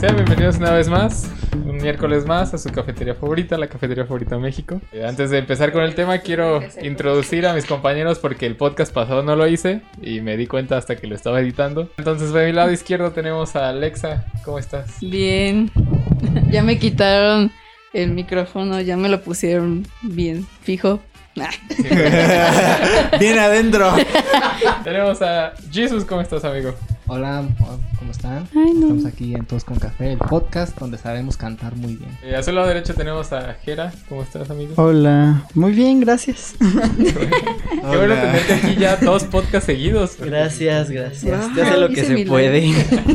[0.00, 4.36] Sean bienvenidos una vez más, un miércoles más a su cafetería favorita, la cafetería favorita
[4.36, 4.80] de México.
[4.92, 8.94] Eh, antes de empezar con el tema, quiero introducir a mis compañeros porque el podcast
[8.94, 11.90] pasado no lo hice y me di cuenta hasta que lo estaba editando.
[11.98, 14.24] Entonces, de mi lado izquierdo tenemos a Alexa.
[14.42, 14.96] ¿Cómo estás?
[15.02, 15.70] Bien.
[16.50, 17.52] ya me quitaron
[17.92, 21.00] el micrófono, ya me lo pusieron bien fijo.
[23.18, 23.92] Bien adentro.
[24.84, 26.04] tenemos a Jesus.
[26.04, 26.74] ¿Cómo estás, amigo?
[27.12, 27.44] Hola,
[27.98, 28.44] ¿cómo están?
[28.44, 32.16] Estamos aquí en Todos con Café, el podcast donde sabemos cantar muy bien.
[32.22, 33.92] Eh, a su lado derecho tenemos a Jera.
[34.08, 34.74] ¿Cómo estás, amigo?
[34.76, 36.54] Hola, muy bien, gracias.
[36.60, 40.18] Qué bueno tenerte aquí ya dos podcasts seguidos.
[40.20, 41.50] Gracias, gracias.
[41.56, 42.72] ya sé lo que se puede.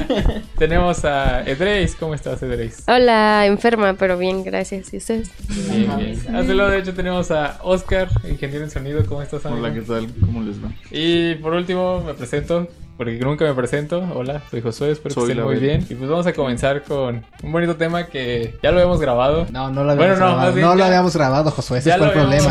[0.57, 1.95] tenemos a Edreis.
[1.95, 2.83] ¿Cómo estás, Edreis?
[2.89, 4.93] Hola, enferma, pero bien, gracias.
[4.93, 5.31] ¿Y ustedes?
[5.69, 6.35] Bien, bien.
[6.35, 9.05] A su lado derecho tenemos a Oscar, ingeniero en sonido.
[9.05, 9.63] ¿Cómo estás, amigo?
[9.63, 10.13] Hola, ¿qué tal?
[10.19, 10.69] ¿Cómo les va?
[10.91, 14.07] Y por último, me presento porque nunca me presento.
[14.13, 15.85] Hola, soy Josué, espero que estén muy bien.
[15.89, 19.45] Y pues vamos a comenzar con un bonito tema que ya lo hemos grabado.
[19.51, 20.55] No, no lo habíamos bueno, no, grabado.
[20.55, 22.49] no lo habíamos grabado, Josué, ese fue el problema.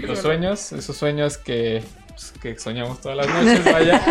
[0.00, 4.02] Los sueños, esos sueños que, pues, que soñamos todas las noches, vaya.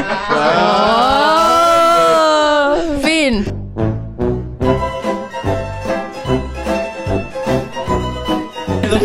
[2.71, 3.45] oh, fin.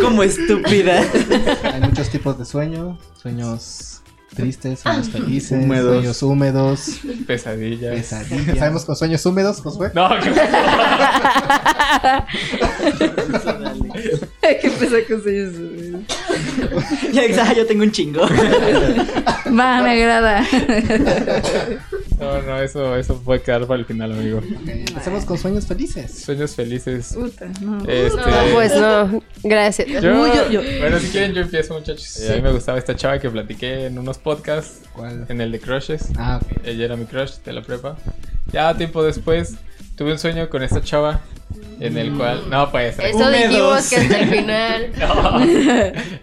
[0.01, 1.03] como estúpida.
[1.63, 4.01] Hay muchos tipos de sueños, sueños
[4.35, 5.95] tristes, sueños felices, húmedos.
[5.97, 7.95] sueños húmedos, pesadillas.
[7.95, 8.59] Pesadillas.
[8.59, 9.91] ¿Sabemos con sueños húmedos, Josué?
[9.95, 10.31] No, ¿qué
[14.61, 16.03] ¿Qué pasa con sueños húmedos?
[17.13, 18.23] ya, yo tengo un chingo.
[18.27, 20.45] Va, me agrada.
[22.21, 24.41] No, no, eso, eso puede quedar para el final, amigo.
[24.95, 26.23] Hacemos con sueños felices.
[26.23, 27.15] Sueños felices.
[27.15, 27.79] Puta, no.
[27.89, 28.17] Este...
[28.19, 29.23] no pues no.
[29.43, 29.89] Gracias.
[29.89, 30.01] Yo,
[30.81, 32.21] Bueno, si quieren, yo empiezo, muchachos.
[32.29, 34.83] a mí me gustaba esta chava que platiqué en unos podcasts.
[34.93, 35.25] ¿Cuál?
[35.29, 36.09] En el de Crushes.
[36.19, 36.59] Ah, ok.
[36.65, 37.97] Ella era mi crush de la prepa.
[38.53, 39.55] Ya tiempo después,
[40.01, 41.21] tuve un sueño con esta chava.
[41.79, 42.49] En el cual.
[42.49, 42.99] No, pues.
[42.99, 44.93] Eso dijimos que hasta el final.
[44.99, 45.41] no,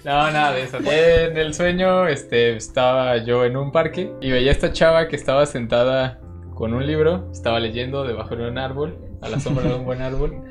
[0.04, 0.78] no, nada de eso.
[0.78, 5.16] En el sueño, este, estaba yo en un parque y veía a esta chava que
[5.16, 6.20] estaba sentada
[6.56, 10.02] con un libro, estaba leyendo debajo de un árbol, a la sombra de un buen
[10.02, 10.42] árbol.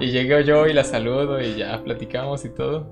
[0.00, 2.90] Y llegué yo y la saludo y ya platicamos y todo.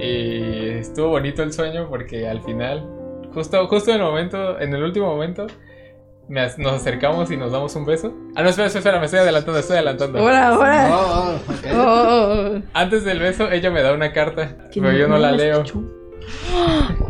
[0.00, 2.84] Y estuvo bonito el sueño porque al final,
[3.32, 5.46] justo, justo en el momento, en el último momento,
[6.28, 8.14] nos acercamos y nos damos un beso.
[8.34, 10.18] Ah, no, espera, espera, me estoy adelantando, estoy adelantando.
[10.18, 10.88] Ahora, ahora.
[10.92, 11.38] Oh,
[11.74, 15.64] oh, oh, Antes del beso, ella me da una carta, pero yo no la leo.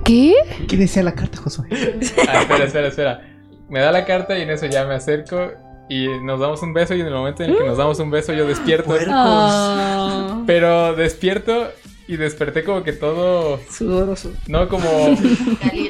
[0.05, 0.35] ¿Qué?
[0.69, 1.67] ¿Qué decía la carta, Josué?
[2.29, 3.21] Ah, espera, espera, espera.
[3.69, 5.53] Me da la carta y en eso ya me acerco
[5.89, 8.11] y nos damos un beso y en el momento en el que nos damos un
[8.11, 8.95] beso yo despierto.
[9.09, 10.43] Oh.
[10.47, 11.69] Pero despierto
[12.09, 13.59] y desperté como que todo...
[13.69, 14.33] Sudoroso.
[14.47, 14.89] No, como...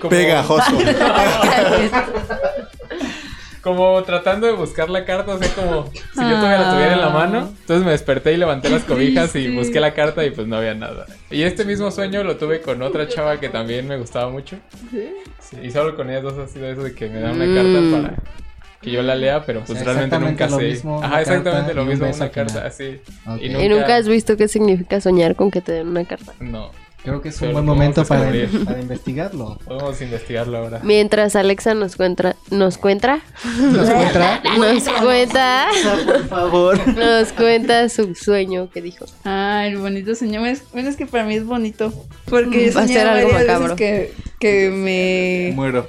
[0.01, 0.11] como...
[0.11, 0.73] Pegajoso.
[3.67, 7.01] Como tratando de buscar la carta, o sea, como si yo todavía la tuviera en
[7.01, 7.53] la mano.
[7.63, 10.75] Entonces me desperté y levanté las cobijas y busqué la carta y pues no había
[10.75, 11.07] nada.
[11.33, 14.57] Y este mismo sueño lo tuve con otra chava que también me gustaba mucho.
[14.93, 15.59] ¿Sí?
[15.65, 18.23] Y solo con ellas dos ha sido eso de que me dan una carta para
[18.81, 20.63] que yo la lea, pero pues O sea, realmente nunca sé.
[20.63, 23.01] mismo, Ajá, exactamente carta lo mismo, una carta, así.
[23.41, 26.35] ¿Y nunca has visto qué significa soñar con que te den una carta?
[26.39, 26.71] No,
[27.07, 28.33] Creo que es Pero un buen momento para,
[28.65, 29.59] para investigarlo.
[29.65, 30.81] podemos investigarlo ahora.
[30.83, 33.21] Mientras Alexa nos cuenta, nos cuenta,
[33.61, 34.43] ¿Nos cuenta?
[34.59, 35.67] nos cuenta,
[36.05, 36.89] por favor.
[36.97, 39.05] nos cuenta su sueño que dijo.
[39.25, 40.41] Ah, el bonito sueño.
[40.41, 40.59] Bueno,
[40.89, 41.93] es- que para mí es bonito.
[42.29, 43.77] Porque Va a ser algo macabro.
[43.77, 45.53] que, que me.
[45.55, 45.89] Muero.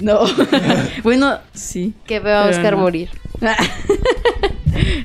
[0.00, 0.20] No.
[1.04, 1.94] bueno, sí.
[2.06, 2.78] Que veo a Oscar no.
[2.82, 3.08] morir.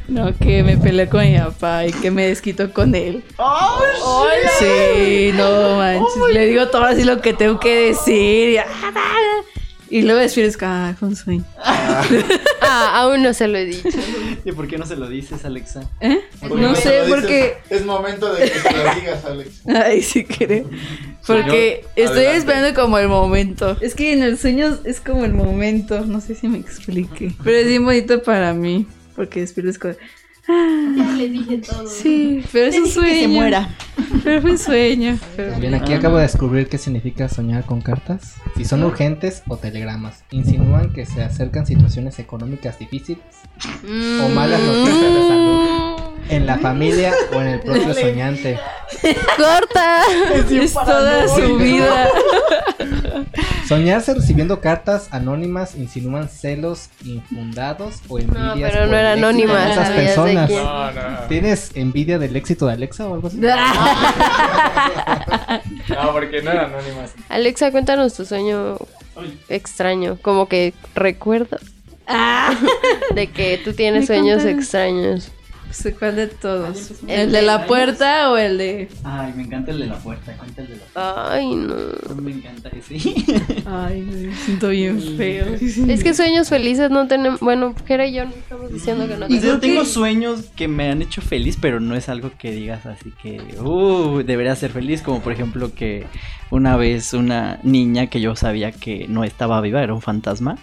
[0.07, 3.23] No, que me peleé con mi papá y que me desquito con él.
[4.59, 6.33] Sí, no manches.
[6.33, 8.59] Le digo todo así lo que tengo que decir.
[9.89, 11.43] Y, y luego despiertas, ah, fue un sueño.
[12.67, 13.87] Ah, aún no se lo he dicho.
[14.43, 15.87] ¿Y por qué no se lo dices, Alexa?
[16.01, 16.19] ¿Eh?
[16.39, 17.57] ¿Por qué No sé, porque.
[17.69, 19.61] Es momento de que se lo digas, Alex.
[19.67, 20.67] Ay, sí creo.
[21.27, 22.37] Porque estoy adelante.
[22.37, 23.78] esperando como el momento.
[23.81, 26.01] Es que en el sueño es como el momento.
[26.05, 27.34] No sé si me explique.
[27.43, 28.87] Pero es bien bonito para mí.
[29.16, 29.96] Porque despiertas con.
[30.47, 31.88] Ya le dije todo.
[31.88, 33.09] Sí, pero es un sueño.
[33.14, 33.76] Que se muera.
[34.23, 35.17] Pero fue un sueño.
[35.35, 38.35] Pero- También aquí acabo de descubrir qué significa soñar con cartas.
[38.56, 40.23] Si son urgentes o telegramas.
[40.32, 43.23] Insinúan que se acercan situaciones económicas difíciles
[44.23, 45.94] o malas noticias de salud
[46.29, 48.57] en la familia o en el propio soñante.
[49.37, 50.01] Corta.
[50.49, 52.07] Es toda su vida.
[53.67, 58.72] Soñarse recibiendo cartas anónimas insinúan celos infundados o envidias.
[58.72, 60.49] pero por no era anónima, de esas personas.
[60.51, 61.19] No, no.
[61.27, 63.37] ¿Tienes envidia del éxito de Alexa o algo así?
[63.37, 63.47] No,
[66.13, 67.13] porque no eran anónimas.
[67.29, 68.78] Alexa, cuéntanos tu sueño
[69.49, 70.17] extraño.
[70.21, 71.57] Como que recuerdo.
[72.07, 72.53] Ah,
[73.16, 74.59] De que tú tienes sueños contaron.
[74.59, 75.31] extraños.
[75.67, 76.91] Pues, ¿cuál de todos?
[77.08, 78.90] El ¿El de la puerta o el de.?
[79.03, 80.34] Ay, me encanta el de la puerta.
[80.38, 81.32] Cuenta el de la puerta.
[81.34, 81.76] Ay, no.
[82.22, 82.97] Me encanta ese.
[83.66, 85.46] Ay, me siento bien feo.
[85.90, 87.40] Es que sueños felices no tenemos.
[87.40, 89.62] Bueno, Jera y yo no estamos diciendo que no Y yo tenemos.
[89.62, 93.41] tengo sueños que me han hecho feliz, pero no es algo que digas así que,
[93.59, 95.02] uh, debería ser feliz.
[95.02, 96.06] Como por ejemplo que
[96.52, 100.58] una vez una niña que yo sabía que no estaba viva, era un fantasma,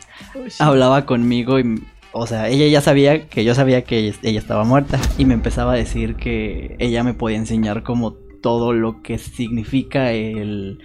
[0.58, 4.98] hablaba conmigo y, o sea, ella ya sabía que yo sabía que ella, estaba muerta
[5.18, 8.12] y me empezaba a decir que ella me podía enseñar como
[8.42, 10.78] todo lo que significa el,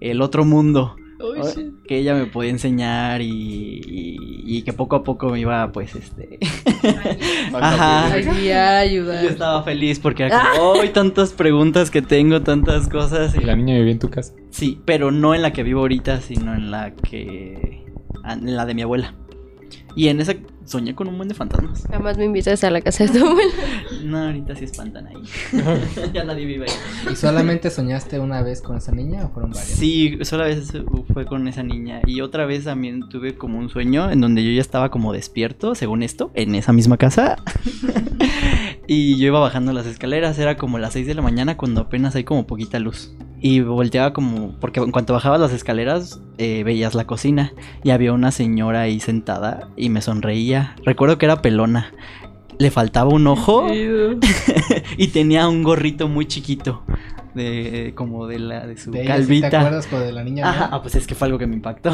[0.00, 0.96] el otro mundo.
[1.86, 5.94] que ella me podía enseñar y, y- y que poco a poco me iba pues
[5.94, 6.38] este
[7.54, 8.12] Ajá.
[8.12, 9.22] Ay, guiar, ayudar.
[9.22, 13.54] yo estaba feliz porque era como, "Ay, tantas preguntas que tengo tantas cosas Y la
[13.56, 14.32] niña vivía en tu casa.
[14.50, 17.84] sí pero no en la que vivo ahorita sino en la que
[18.24, 19.14] en la de mi abuela
[19.94, 20.34] y en esa
[20.64, 23.52] soñé con un buen de fantasmas Jamás me invitas a la casa de tu abuela.
[24.04, 25.22] no ahorita sí espantan ahí
[26.12, 29.68] ya nadie vive ahí ¿Y solamente soñaste una vez con esa niña o fueron varias?
[29.68, 30.72] Sí, sola vez
[31.12, 32.00] fue con esa niña.
[32.06, 35.74] Y otra vez también tuve como un sueño en donde yo ya estaba como despierto,
[35.74, 37.36] según esto, en esa misma casa.
[38.86, 42.14] y yo iba bajando las escaleras, era como las 6 de la mañana cuando apenas
[42.14, 43.14] hay como poquita luz.
[43.44, 47.52] Y volteaba como, porque en cuanto bajabas las escaleras eh, veías la cocina
[47.82, 50.76] y había una señora ahí sentada y me sonreía.
[50.84, 51.92] Recuerdo que era pelona.
[52.58, 53.66] Le faltaba un ojo
[54.96, 56.84] y tenía un gorrito muy chiquito.
[57.34, 59.50] De, como de la de su ¿De ella sí calvita.
[59.50, 60.48] ¿Te acuerdas con de la niña?
[60.48, 61.90] Ajá, ah, pues es que fue algo que me impactó.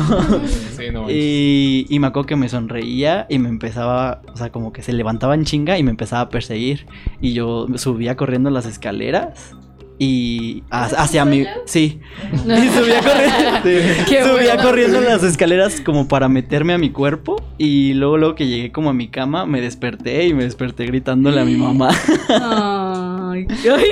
[0.76, 4.72] Sí, no y, y me acuerdo que me sonreía y me empezaba, o sea, como
[4.72, 6.86] que se levantaba en chinga y me empezaba a perseguir.
[7.20, 9.54] Y yo subía corriendo las escaleras
[9.98, 11.44] y ha- hacia mi...
[11.66, 12.00] Sí.
[12.32, 13.60] Y subía corriendo,
[14.08, 14.62] Qué subía bueno.
[14.62, 18.90] corriendo las escaleras como para meterme a mi cuerpo y luego luego que llegué como
[18.90, 21.90] a mi cama me desperté y me desperté gritándole a mi mamá.
[22.28, 23.88] Ay, ay,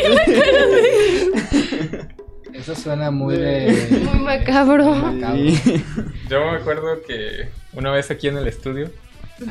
[2.54, 4.00] Eso suena muy de...
[4.12, 4.94] Muy macabro.
[4.94, 5.42] macabro.
[6.30, 8.90] Yo me acuerdo que una vez aquí en el estudio,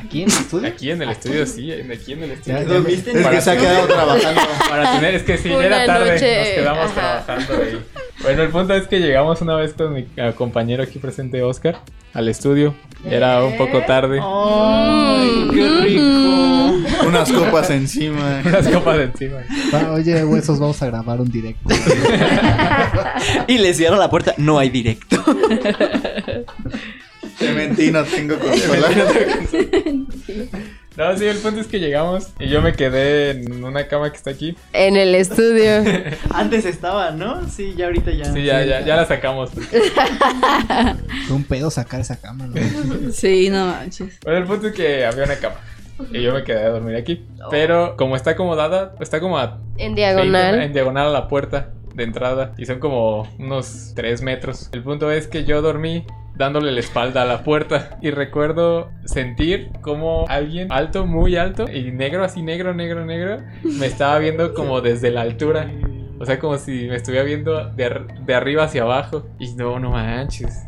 [0.04, 0.68] ¿Aquí en el estudio?
[0.68, 2.58] aquí en el estudio, sí, aquí en el estudio.
[2.60, 4.42] Ya, ya me- Es que se ha quedado trabajando.
[4.70, 7.24] Para tener, es que sí, Una era tarde, noche, nos quedamos ajá.
[7.26, 7.80] trabajando ahí.
[8.24, 11.82] Bueno, el punto es que llegamos una vez con mi eh, compañero aquí presente, Oscar,
[12.14, 12.74] al estudio.
[13.08, 17.08] Era un poco tarde, ¡Ay, qué rico!
[17.08, 18.42] Unas copas encima.
[18.46, 19.38] unas copas encima.
[19.72, 21.70] Va, Oye, huesos, vamos a grabar un directo.
[23.48, 25.24] Y le cierro la puerta, no hay directo.
[27.38, 28.88] Te mentí, no tengo consola.
[30.98, 34.16] No, sí, el punto es que llegamos y yo me quedé en una cama que
[34.16, 34.56] está aquí.
[34.72, 35.84] En el estudio.
[36.34, 37.50] Antes estaba, ¿no?
[37.50, 38.32] Sí, ya ahorita ya.
[38.32, 39.50] Sí, ya, ya, ya la sacamos.
[39.52, 43.12] Fue un pedo sacar esa cama, ¿no?
[43.12, 44.18] Sí, no manches.
[44.24, 45.58] Bueno, el punto es que había una cama.
[46.14, 47.26] Y yo me quedé a dormir aquí.
[47.52, 50.62] Pero como está acomodada, está como a En 20 diagonal.
[50.62, 52.54] en diagonal a la puerta de entrada.
[52.58, 54.70] Y son como unos 3 metros.
[54.72, 56.06] El punto es que yo dormí
[56.38, 57.98] dándole la espalda a la puerta.
[58.02, 63.86] Y recuerdo sentir como alguien alto, muy alto, y negro, así negro, negro, negro, me
[63.86, 65.70] estaba viendo como desde la altura.
[66.20, 69.26] O sea, como si me estuviera viendo de, ar- de arriba hacia abajo.
[69.40, 70.64] Y no, no manches.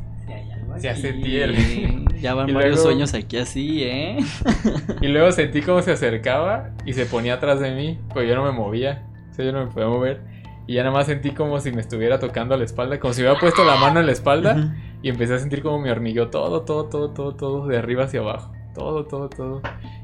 [0.82, 4.18] Ya sentí el- Ya van Y varios luego- sueños aquí así, ¿eh?
[5.02, 8.44] Y luego sentí como se acercaba y se ponía atrás de mí, pues yo no
[8.44, 10.22] me movía, o sea, yo no me podía mover.
[10.68, 13.28] Y ya nada más sentí como si me estuviera tocando la espalda, como si me
[13.28, 16.64] hubiera puesto la mano en la espalda y empecé a sentir como me hormigueó todo,
[16.64, 18.52] todo, todo, todo, todo, de arriba hacia abajo.
[18.76, 19.62] Todo, todo, todo.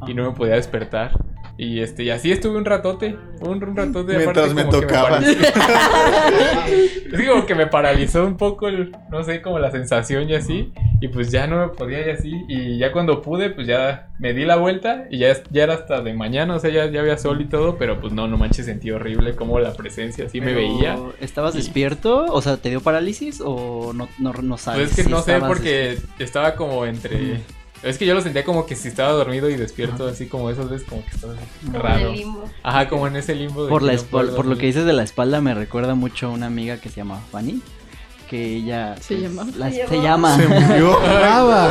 [0.07, 1.11] Y no me podía despertar.
[1.55, 4.17] Y este, y así estuve un ratote, un, un ratote.
[4.17, 5.19] Mientras aparte me como que tocaba.
[5.19, 10.73] es como que me paralizó un poco, el, no sé, como la sensación y así.
[10.99, 12.31] Y pues ya no me podía y así.
[12.47, 16.01] Y ya cuando pude, pues ya me di la vuelta y ya, ya era hasta
[16.01, 17.77] de mañana, o sea, ya, ya había sol y todo.
[17.77, 20.97] Pero pues no, no manches, sentí horrible como la presencia así me veía.
[21.21, 22.25] ¿Estabas Y- despierto?
[22.29, 24.79] O sea, ¿te dio parálisis o no, no, no sabes?
[24.79, 27.41] Pues es que si no sé porque estaba como entre...
[27.83, 30.69] Es que yo lo sentía como que si estaba dormido y despierto, así como esas
[30.69, 31.35] veces como que estaba
[31.73, 32.09] raro.
[32.11, 32.45] el limbo.
[32.63, 33.65] Ajá, como en ese limbo.
[33.65, 34.01] de Por, la no
[34.35, 36.95] por lo que dices de la espalda me recuerda mucho a una amiga que se
[36.97, 37.61] llama Fanny.
[38.29, 38.95] Que ella...
[39.01, 39.47] ¿Se pues, llama?
[39.57, 40.37] la- Se se llama.
[40.37, 40.97] Se murió.
[41.01, 41.69] ¡Brava!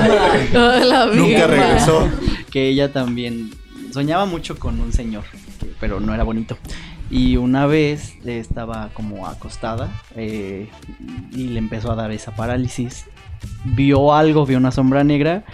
[0.53, 2.09] la Nunca regresó.
[2.51, 3.51] que ella también
[3.93, 5.25] soñaba mucho con un señor,
[5.81, 6.57] pero no era bonito.
[7.11, 10.69] Y una vez estaba como acostada eh,
[11.33, 13.07] y le empezó a dar esa parálisis.
[13.65, 15.45] Vio algo, vio una sombra negra,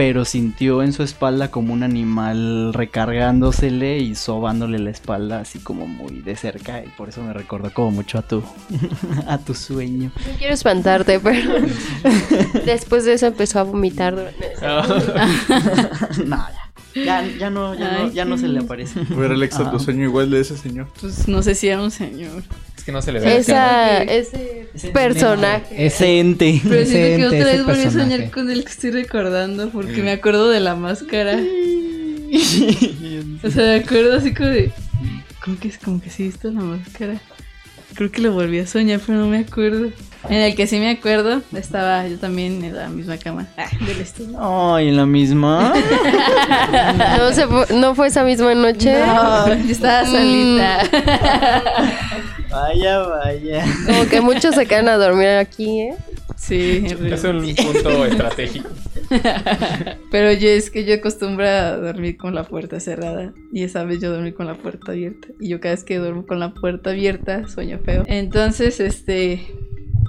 [0.00, 5.86] pero sintió en su espalda como un animal recargándosele y sobándole la espalda así como
[5.86, 8.42] muy de cerca y por eso me recordó como mucho a tu
[9.26, 10.10] a tu sueño.
[10.26, 11.66] No quiero espantarte, pero
[12.64, 14.14] después de eso empezó a vomitar.
[14.14, 14.22] no,
[16.26, 16.50] ya,
[16.94, 19.04] ya, ya no, ya, no, ya no se le aparece.
[19.06, 20.88] Fue Alexa, tu sueño igual de ese señor.
[21.00, 22.42] Pues no sé si era un señor.
[22.76, 23.36] Es que no se le ve.
[23.36, 25.86] Esa, que- ese Ese personaje.
[25.86, 26.60] Ese ente.
[26.66, 29.68] Pero siento que ente, otra ese vez volví a soñar con el que estoy recordando
[29.70, 31.38] porque me acuerdo de la máscara.
[33.42, 34.72] O sea, me acuerdo así como de.
[35.44, 37.20] ¿Cómo que, como que sí visto la máscara?
[38.00, 39.90] Creo que lo volví a soñar, pero no me acuerdo.
[40.30, 44.00] En el que sí me acuerdo, estaba yo también en la misma cama ah, del
[44.00, 44.38] estudio.
[44.40, 45.74] Ay, en la misma.
[47.18, 49.04] No, se fue, no fue esa misma noche.
[49.04, 50.80] No, yo estaba solita.
[52.50, 53.64] Vaya, vaya.
[53.84, 55.94] Como que muchos se quedan a dormir aquí, ¿eh?
[56.40, 56.82] Sí,
[57.12, 58.70] Es un punto estratégico.
[60.10, 64.00] pero yo es que yo acostumbro a dormir con la puerta cerrada y esa vez
[64.00, 66.90] yo dormí con la puerta abierta y yo cada vez que duermo con la puerta
[66.90, 68.04] abierta sueño feo.
[68.06, 69.46] Entonces, este,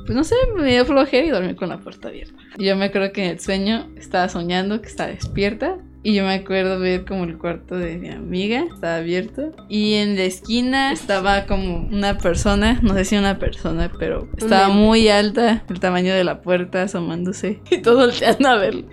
[0.05, 2.33] pues no sé, me dio flojera y dormí con la puerta abierta.
[2.57, 6.23] Y yo me acuerdo que en el sueño estaba soñando que estaba despierta y yo
[6.23, 10.91] me acuerdo ver como el cuarto de mi amiga estaba abierto y en la esquina
[10.91, 16.13] estaba como una persona, no sé si una persona, pero estaba muy alta, el tamaño
[16.13, 18.83] de la puerta asomándose y todos volteando a verlo.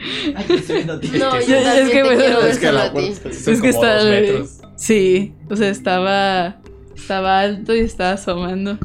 [1.19, 4.03] No, que- yo es que es la puerta Es como está-.
[4.77, 6.61] Sí, o sea, estaba
[6.95, 8.79] estaba alto y estaba asomando.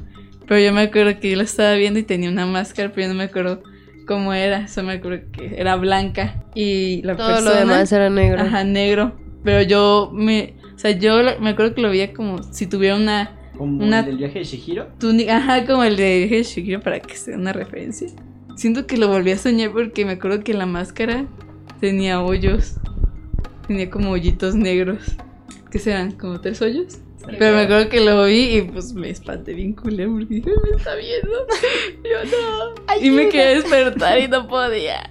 [0.47, 3.13] Pero yo me acuerdo que yo lo estaba viendo y tenía una máscara, pero yo
[3.13, 3.63] no me acuerdo
[4.05, 4.67] cómo era.
[4.67, 8.41] Solo me acuerdo que era blanca y la Todo persona lo demás era negro.
[8.41, 9.15] ajá, negro.
[9.43, 13.31] Pero yo me, o sea, yo me acuerdo que lo veía como si tuviera una
[13.57, 14.87] Como Una- el del viaje de Shihiro.
[14.99, 18.07] túnica, ajá, como el de Shikiro para que sea una referencia.
[18.55, 21.25] Siento que lo volví a soñar porque me acuerdo que la máscara
[21.79, 22.77] tenía hoyos.
[23.67, 24.99] Tenía como hoyitos negros.
[25.71, 26.11] ¿Qué serán?
[26.13, 26.99] ¿Como tres hoyos?
[27.25, 30.77] Pero me acuerdo que lo vi y pues me espanté bien culero porque dije, me
[30.77, 31.47] está viendo.
[32.03, 33.01] Yo no.
[33.01, 35.09] Y me quería despertar y no podía.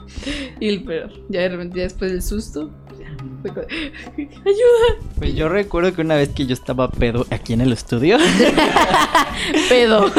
[0.61, 3.07] Y pero ya de repente ya después del susto, pues, ya,
[3.43, 5.09] fue como, ayuda.
[5.19, 8.19] Pues yo recuerdo que una vez que yo estaba pedo aquí en el estudio,
[9.69, 10.11] Pedo.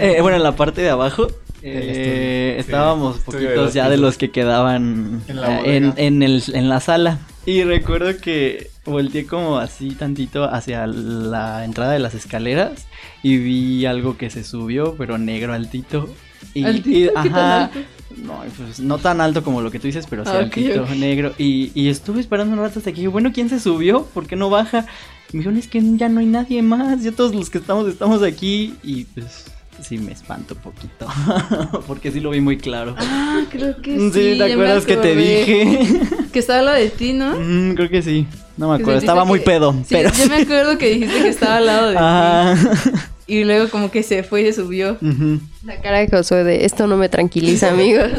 [0.00, 4.30] eh, bueno, en la parte de abajo, El eh, estábamos poquitos ya de los que
[4.30, 7.18] quedaban En la eh, en, el, en la sala.
[7.46, 12.86] Y recuerdo que volteé como así tantito hacia la entrada de las escaleras
[13.22, 16.08] y vi algo que se subió, pero negro altito.
[16.54, 16.90] Y, ¿Altito?
[16.90, 17.78] y- ¿Qué tan ajá, alto?
[18.16, 21.32] no, pues no tan alto como lo que tú dices, pero sí Ah, altito, negro.
[21.38, 24.04] Y, y estuve esperando un rato hasta que dije, bueno, ¿quién se subió?
[24.06, 24.86] ¿Por qué no baja?
[25.32, 27.88] Y me dijeron, es que ya no hay nadie más, ya todos los que estamos
[27.88, 28.74] estamos aquí.
[28.82, 29.46] Y pues
[29.82, 31.06] sí me espanto un poquito,
[31.86, 32.94] porque sí lo vi muy claro.
[32.98, 34.38] Ah, creo que Sí, sí.
[34.38, 36.00] ¿te acuerdas que te dije?
[36.32, 37.34] Que estaba al lado de ti, ¿no?
[37.38, 38.26] Mm, creo que sí.
[38.56, 40.10] No me acuerdo, estaba muy pedo, Sí, pero...
[40.12, 42.90] yo me acuerdo que dijiste que estaba al lado de Ah, ti.
[43.28, 44.98] Y luego como que se fue y se subió.
[45.00, 45.40] ujú.
[45.64, 48.10] La cara de Josué de esto no me tranquiliza, amigos.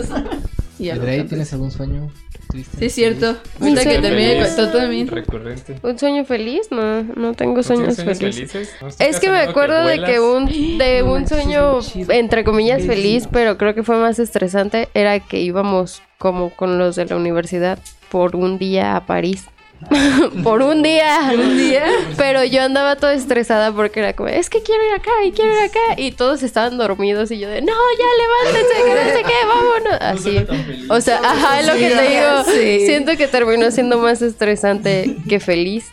[0.79, 1.29] Y ya ¿Y lo Drey, cambié.
[1.29, 2.09] tienes algún sueño
[2.53, 2.77] triste?
[2.77, 3.37] Sí, es cierto.
[3.59, 5.07] Un Ahorita que termine contar también.
[5.07, 5.79] Recurrente.
[5.81, 6.67] ¿Un sueño feliz?
[6.71, 8.73] No, no tengo ¿No sueños, felices.
[8.81, 10.45] ¿No estás Es que me acuerdo de que un
[10.77, 11.79] de No un sueño
[12.09, 16.95] entre comillas feliz, pero creo que fue más estresante era que íbamos como con los
[16.95, 17.79] de la universidad
[18.09, 19.45] por un día a París.
[20.43, 21.31] por un día.
[21.33, 21.85] Un día.
[22.17, 25.53] Pero yo andaba toda estresada porque era como, es que quiero ir acá y quiero
[25.53, 25.79] ir acá.
[25.97, 30.01] Y todos estaban dormidos y yo de, no, ya levántense, que no sé qué, vámonos.
[30.01, 30.87] Así.
[30.89, 32.43] O sea, ajá, es lo que te digo.
[32.45, 32.85] Sí.
[32.85, 35.91] Siento que terminó siendo más estresante que feliz.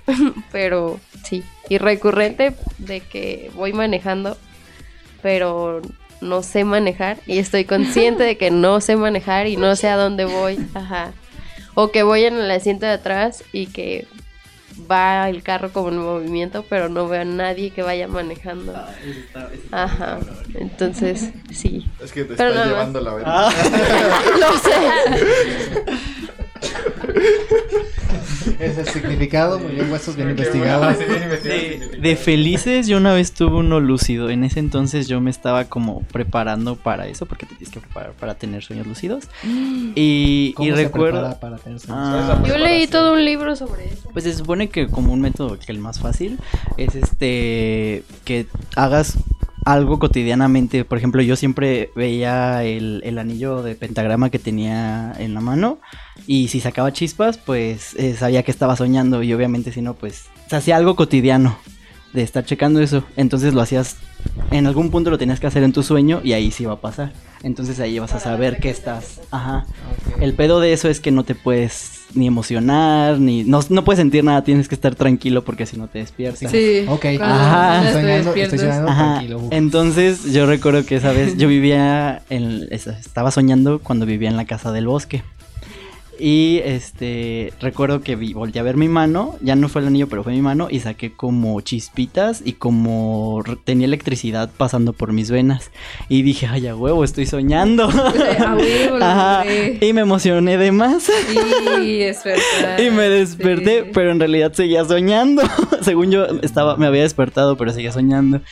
[0.52, 1.42] Pero sí.
[1.68, 4.37] Y recurrente de que voy manejando,
[5.22, 5.80] pero
[6.20, 7.18] no sé manejar.
[7.26, 10.58] Y estoy consciente de que no sé manejar y no sé a dónde voy.
[10.75, 11.12] Ajá.
[11.82, 14.06] O que voy en el asiento de atrás y que
[14.90, 18.75] va el carro como en movimiento, pero no veo a nadie que vaya manejando.
[19.72, 20.18] Ajá.
[20.54, 21.87] Entonces, sí.
[22.02, 22.68] Es que te Pero está nada más.
[22.68, 23.50] llevando la verga.
[24.40, 24.70] Lo sé.
[28.58, 30.98] Es el significado, muy bien, huesos bien investigados.
[30.98, 34.30] De, felices, yo una vez tuve uno lúcido.
[34.30, 38.12] En ese entonces yo me estaba como preparando para eso, porque te tienes que preparar
[38.12, 39.24] para tener sueños lúcidos.
[39.44, 41.38] Y, ¿Cómo y se recuerdo.
[41.40, 41.98] para tener sueños?
[42.06, 44.10] Ah, Yo leí todo un libro sobre eso.
[44.12, 46.38] Pues se supone que como un método que el más fácil
[46.76, 49.16] es este que hagas
[49.64, 50.84] algo cotidianamente.
[50.84, 55.80] Por ejemplo, yo siempre veía el, el anillo de pentagrama que tenía en la mano
[56.26, 60.26] y si sacaba chispas, pues eh, sabía que estaba soñando y obviamente si no, pues
[60.48, 61.58] se hacía algo cotidiano.
[62.12, 63.04] de estar checando eso.
[63.16, 63.96] Entonces lo hacías,
[64.50, 66.80] en algún punto lo tenías que hacer en tu sueño y ahí sí va a
[66.80, 67.12] pasar.
[67.42, 69.64] Entonces ahí vas a saber que estás, ajá.
[70.20, 73.98] El pedo de eso es que no te puedes ni emocionar, ni no, no puedes
[73.98, 76.50] sentir nada, tienes que estar tranquilo porque si no te despiertas.
[76.50, 76.84] Sí.
[76.88, 77.06] Ok.
[77.20, 77.92] Ajá.
[77.92, 79.14] Soñando, estoy soñando Ajá.
[79.14, 79.40] tranquilo.
[79.50, 84.44] Entonces yo recuerdo que esa vez yo vivía en estaba soñando cuando vivía en la
[84.44, 85.22] casa del bosque.
[86.22, 90.06] Y este recuerdo que vi, volteé a ver mi mano, ya no fue el anillo,
[90.06, 95.30] pero fue mi mano y saqué como chispitas y como tenía electricidad pasando por mis
[95.30, 95.70] venas
[96.10, 97.84] y dije, "Ay, a huevo, estoy soñando."
[98.40, 99.44] A huevo, lo Ajá.
[99.80, 101.10] Y me emocioné de más.
[101.82, 102.78] Y es verdad.
[102.78, 103.90] Y me desperté, Sí.
[103.94, 105.42] pero en realidad seguía soñando.
[105.80, 108.42] Según yo estaba, me había despertado, pero seguía soñando.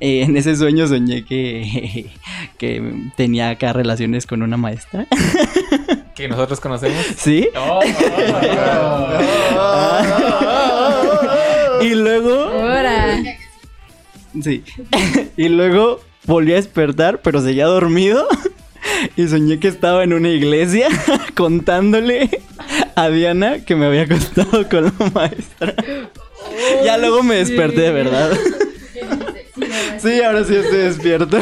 [0.00, 2.06] Eh, en ese sueño soñé que,
[2.58, 2.82] que
[3.16, 5.06] tenía acá relaciones con una maestra.
[6.14, 7.04] Que nosotros conocemos.
[7.16, 7.48] ¿Sí?
[7.56, 9.18] Oh, oh,
[9.58, 11.78] oh.
[11.82, 13.18] Y luego, Ahora.
[14.40, 14.62] sí.
[15.36, 18.28] Y luego volví a despertar, pero seguía dormido.
[19.16, 20.88] Y soñé que estaba en una iglesia
[21.34, 22.28] contándole
[22.94, 25.74] a Diana que me había acostado con la maestra.
[26.84, 28.30] Ya luego me desperté de verdad.
[29.98, 31.38] Sí, ahora sí estoy despierto.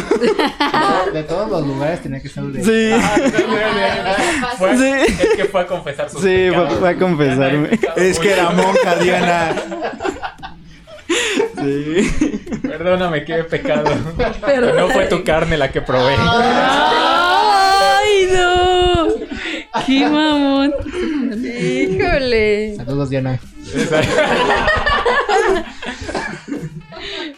[1.12, 2.62] De todos los lugares tenía que ser de.
[2.64, 2.92] Sí.
[4.58, 4.92] Fue Sí.
[5.30, 6.78] el que fue a confesar sus Sí, fue, pecados.
[6.78, 7.70] fue a confesarme.
[7.96, 9.54] Es que era monja, Diana.
[11.56, 12.40] Sí.
[12.62, 13.90] Perdóname he pecado.
[14.44, 14.76] Perdón.
[14.76, 16.14] No fue tu carne la que probé.
[16.18, 19.08] ¡Ay, no!
[19.86, 20.74] ¡Qué mamón!
[21.44, 22.74] Híjole.
[22.76, 23.38] Saludos, Diana.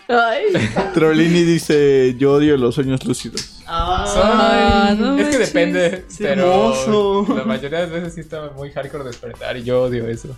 [0.09, 0.47] Ay.
[0.95, 3.63] Trolini dice: Yo odio los sueños lúcidos.
[3.67, 5.39] Ay, no es que manches.
[5.39, 7.35] depende, pero hermoso.
[7.37, 10.37] la mayoría de las veces sí está muy hardcore despertar y yo odio eso.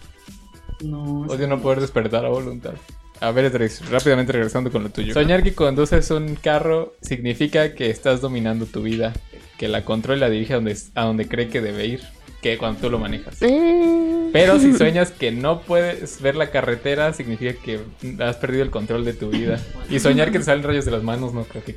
[0.82, 1.22] No.
[1.22, 2.74] Odio no poder despertar a voluntad.
[3.20, 5.14] A ver, Drex, rápidamente regresando con lo tuyo.
[5.14, 9.12] Soñar que conduces un carro significa que estás dominando tu vida,
[9.56, 12.00] que la controla y la dirige a donde, a donde cree que debe ir,
[12.44, 13.40] que cuando tú lo manejas.
[13.40, 17.80] Eh, Pero si sueñas que no puedes ver la carretera, significa que
[18.22, 19.58] has perdido el control de tu vida.
[19.88, 21.74] Y soñar que te salen rayos de las manos, no creo que...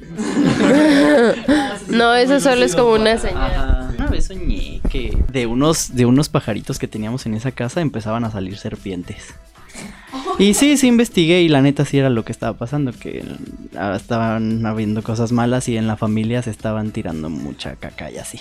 [1.88, 3.38] No, eso solo es como una señal.
[3.38, 3.92] Ajá.
[3.98, 8.26] Una vez soñé que de unos, de unos pajaritos que teníamos en esa casa empezaban
[8.26, 9.34] a salir serpientes.
[10.40, 13.24] Y sí, sí investigué y la neta sí era lo que estaba pasando, que
[13.96, 18.40] estaban habiendo cosas malas y en la familia se estaban tirando mucha caca y así.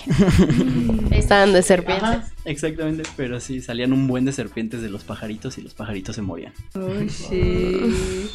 [1.11, 2.03] Estaban de serpientes.
[2.03, 6.15] Ajá, exactamente, pero sí, salían un buen de serpientes de los pajaritos y los pajaritos
[6.15, 6.53] se morían.
[6.75, 8.29] Uy, sí.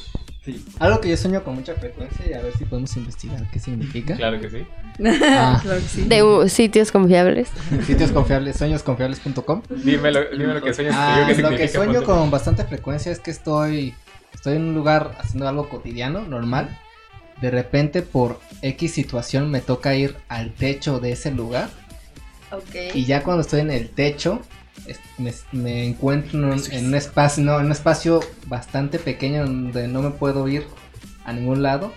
[0.45, 0.65] Sí.
[0.81, 4.17] Algo que yo sueño con mucha frecuencia y a ver si podemos investigar qué significa.
[4.17, 4.67] Claro que sí.
[5.23, 5.61] Ah.
[5.63, 6.03] Claro que sí.
[6.03, 7.49] De uh, sitios confiables.
[7.87, 9.63] Sitios confiables, sueñosconfiables.com.
[9.85, 10.95] Dime lo, dime lo que sueñas.
[10.99, 13.95] Ah, lo que sueño con bastante frecuencia es que estoy,
[14.35, 16.77] estoy en un lugar haciendo algo cotidiano, normal.
[17.41, 21.71] De repente, por X situación, me toca ir al techo de ese lugar.
[22.95, 24.41] Y ya cuando estoy en el techo,
[25.19, 29.89] me, me encuentro en un, en un espacio, no, en un espacio bastante pequeño donde
[29.89, 30.67] no me puedo ir
[31.25, 31.93] a ningún lado.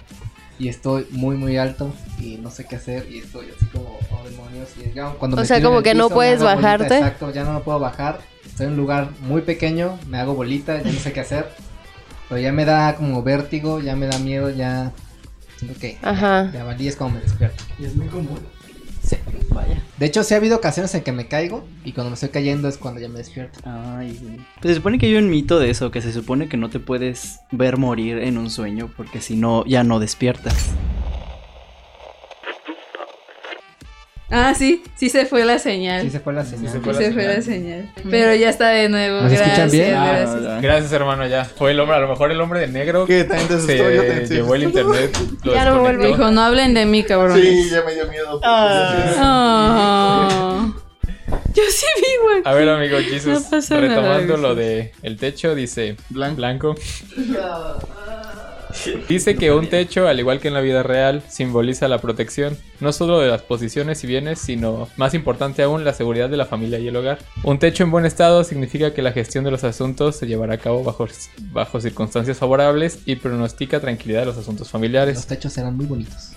[0.58, 3.08] Y estoy muy, muy alto y no sé qué hacer.
[3.12, 4.70] Y estoy así como, oh demonios.
[4.80, 6.98] Y ya cuando O me sea, como que no piso, puedes bolita, bajarte.
[6.98, 8.20] exacto, ya no me puedo bajar.
[8.46, 11.50] Estoy en un lugar muy pequeño, me hago bolita, ya no sé qué hacer.
[12.30, 14.94] Pero ya me da como vértigo, ya me da miedo, ya.
[15.58, 16.50] Siento que Ajá.
[16.54, 17.62] ya valí, es como me despierto.
[17.78, 18.40] Y es muy común.
[19.06, 19.18] Sí.
[19.50, 19.82] Vaya.
[19.98, 22.68] De hecho, sí ha habido ocasiones en que me caigo y cuando me estoy cayendo
[22.68, 23.60] es cuando ya me despierto.
[23.64, 24.40] Ay.
[24.62, 26.80] Pues se supone que hay un mito de eso, que se supone que no te
[26.80, 30.72] puedes ver morir en un sueño porque si no, ya no despiertas.
[34.32, 36.02] Ah, sí, sí se fue la señal.
[36.02, 36.72] Sí se fue la señal.
[36.72, 37.92] se se fue la la señal.
[38.10, 39.22] Pero ya está de nuevo.
[39.22, 39.92] ¿Nos escuchan gracias, bien?
[39.92, 40.62] gracias.
[40.62, 41.46] Gracias, hermano, ya.
[41.46, 43.06] Fue el hombre, a lo mejor el hombre de negro.
[43.08, 45.16] Yo también se estoy llevó el internet.
[45.44, 45.80] Lo Ya desconectó.
[45.82, 46.06] vuelvo.
[46.08, 47.40] Dijo, no hablen de mí, cabrón.
[47.40, 48.42] Sí, ya me dio miedo.
[48.44, 50.74] Oh.
[51.56, 52.42] Yo sí vi, güey.
[52.44, 56.36] A ver, amigo Jesus, No pasa nada, retomando lo de el techo, dice Blanco.
[56.36, 56.76] Blanco.
[59.08, 62.92] Dice que un techo, al igual que en la vida real, simboliza la protección, no
[62.92, 66.80] solo de las posiciones y bienes, sino, más importante aún, la seguridad de la familia
[66.80, 67.20] y el hogar.
[67.44, 70.58] Un techo en buen estado significa que la gestión de los asuntos se llevará a
[70.58, 71.08] cabo bajo,
[71.52, 75.16] bajo circunstancias favorables y pronostica tranquilidad de los asuntos familiares.
[75.16, 76.32] Los techos eran muy bonitos.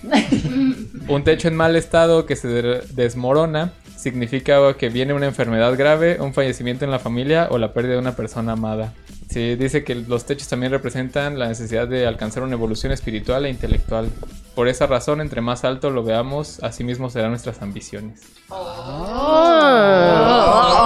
[1.09, 6.19] Un techo en mal estado que se de- desmorona significa que viene una enfermedad grave,
[6.21, 8.93] un fallecimiento en la familia o la pérdida de una persona amada.
[9.29, 13.51] Sí, dice que los techos también representan la necesidad de alcanzar una evolución espiritual e
[13.51, 14.09] intelectual.
[14.55, 18.23] Por esa razón, entre más alto lo veamos, así mismo serán nuestras ambiciones.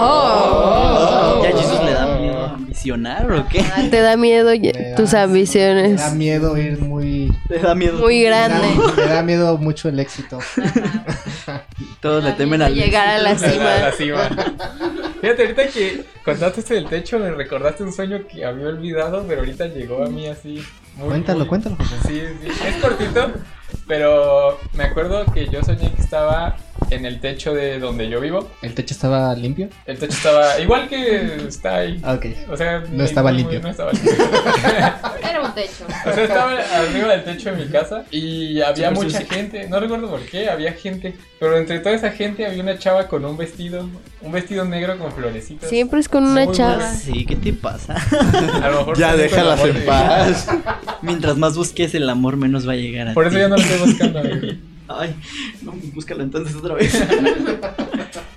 [0.02, 1.40] Oh.
[1.42, 2.44] Ya a Jesus le da miedo.
[2.46, 3.60] ambicionar o qué?
[3.60, 6.00] Ah, ¿Te da miedo da- tus ambiciones?
[6.00, 7.32] da miedo ir muy...
[7.48, 7.98] Te da miedo.
[7.98, 8.66] Muy da, grande.
[8.96, 10.38] me da miedo mucho el éxito.
[12.00, 14.28] Todos le temen al Llegar a la a cima.
[15.20, 19.40] Fíjate, ahorita que contaste esto del techo, me recordaste un sueño que había olvidado, pero
[19.40, 20.64] ahorita llegó a mí así.
[20.96, 21.76] muy- Cuéntalo, muy- cuéntalo.
[22.06, 23.32] Sí, sí, es cortito,
[23.86, 26.56] pero me acuerdo que yo soñé que estaba
[26.92, 28.50] en el techo de donde yo vivo.
[28.62, 29.68] ¿El techo estaba limpio?
[29.86, 32.00] El techo estaba igual que está ahí.
[32.02, 32.26] Ah, Ok.
[32.50, 33.60] O sea, No estaba muy- limpio.
[33.60, 34.12] No estaba limpio.
[35.28, 35.84] Era un techo.
[36.06, 39.68] O sea, estaba arriba del techo de mi casa y había mucha gente.
[39.68, 41.14] No recuerdo por qué, había gente.
[41.40, 43.88] Pero entre toda esa gente había una chava con un vestido,
[44.20, 45.68] un vestido negro con florecitas.
[45.68, 46.92] Siempre es con una Muy chava.
[46.94, 47.94] Sí, ¿qué te pasa?
[48.62, 50.46] A lo mejor Ya déjalas en paz.
[51.02, 53.30] Mientras más busques el amor, menos va a llegar a Por ti.
[53.30, 54.18] eso ya no lo estoy buscando.
[54.20, 54.52] amigo.
[54.98, 55.14] Ay,
[55.62, 56.92] no, búscalo entonces otra vez.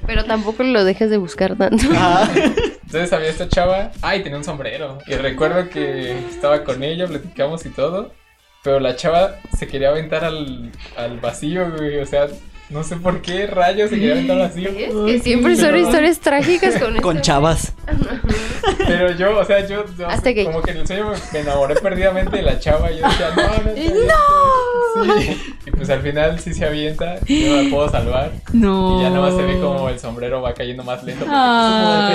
[0.08, 1.86] Pero tampoco lo dejes de buscar tanto.
[1.94, 2.30] Ah.
[2.36, 3.92] Entonces había esta chava.
[4.02, 5.00] Ay, tenía un sombrero.
[5.08, 8.12] Y recuerdo que estaba con ella, platicamos y todo.
[8.64, 11.98] Pero la chava se quería aventar al, al vacío, güey.
[12.00, 12.28] O sea,
[12.70, 14.40] no sé por qué rayos se quería aventar.
[14.42, 17.74] Es que siempre son historias trágicas con Con este- chavas.
[18.88, 21.76] Pero yo, o sea, yo, yo Hasta que- como que en el sueño me, enamoré
[21.76, 23.94] perdidamente de la chava y yo decía, no, no, avientes".
[24.96, 25.54] Sí.
[25.68, 28.32] Y pues al final sí se avienta, yo no la puedo salvar.
[28.54, 29.00] No.
[29.00, 31.26] Y ya nada más se ve como el sombrero va cayendo más lento.
[31.28, 32.08] Ah,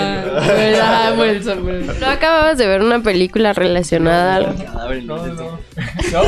[0.46, 1.92] pues, ah, el sombrero.
[2.00, 5.58] ¿No acababas de ver una película relacionada en No, el no, no,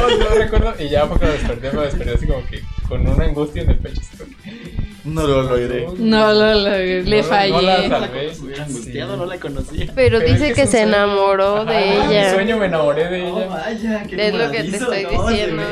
[0.08, 0.74] no recuerdo.
[0.78, 3.78] Y ya porque lo desperté, me desperté así como que con una angustia en el
[3.78, 4.00] pecho.
[4.18, 5.86] que, No lo logré.
[5.98, 7.50] No, lo logré, le No, fallé.
[7.52, 8.20] no la No la salvé.
[8.26, 9.86] conocí, hubiera angustiado, no la conocía.
[9.94, 10.94] Pero, Pero es dice que que, es un se sueño.
[10.96, 12.34] enamoró de Ajá, En mi ella.
[12.34, 13.46] sueño me enamoré de Oh, ella.
[13.48, 15.62] vaya, qué Es lo que te estoy de diciendo.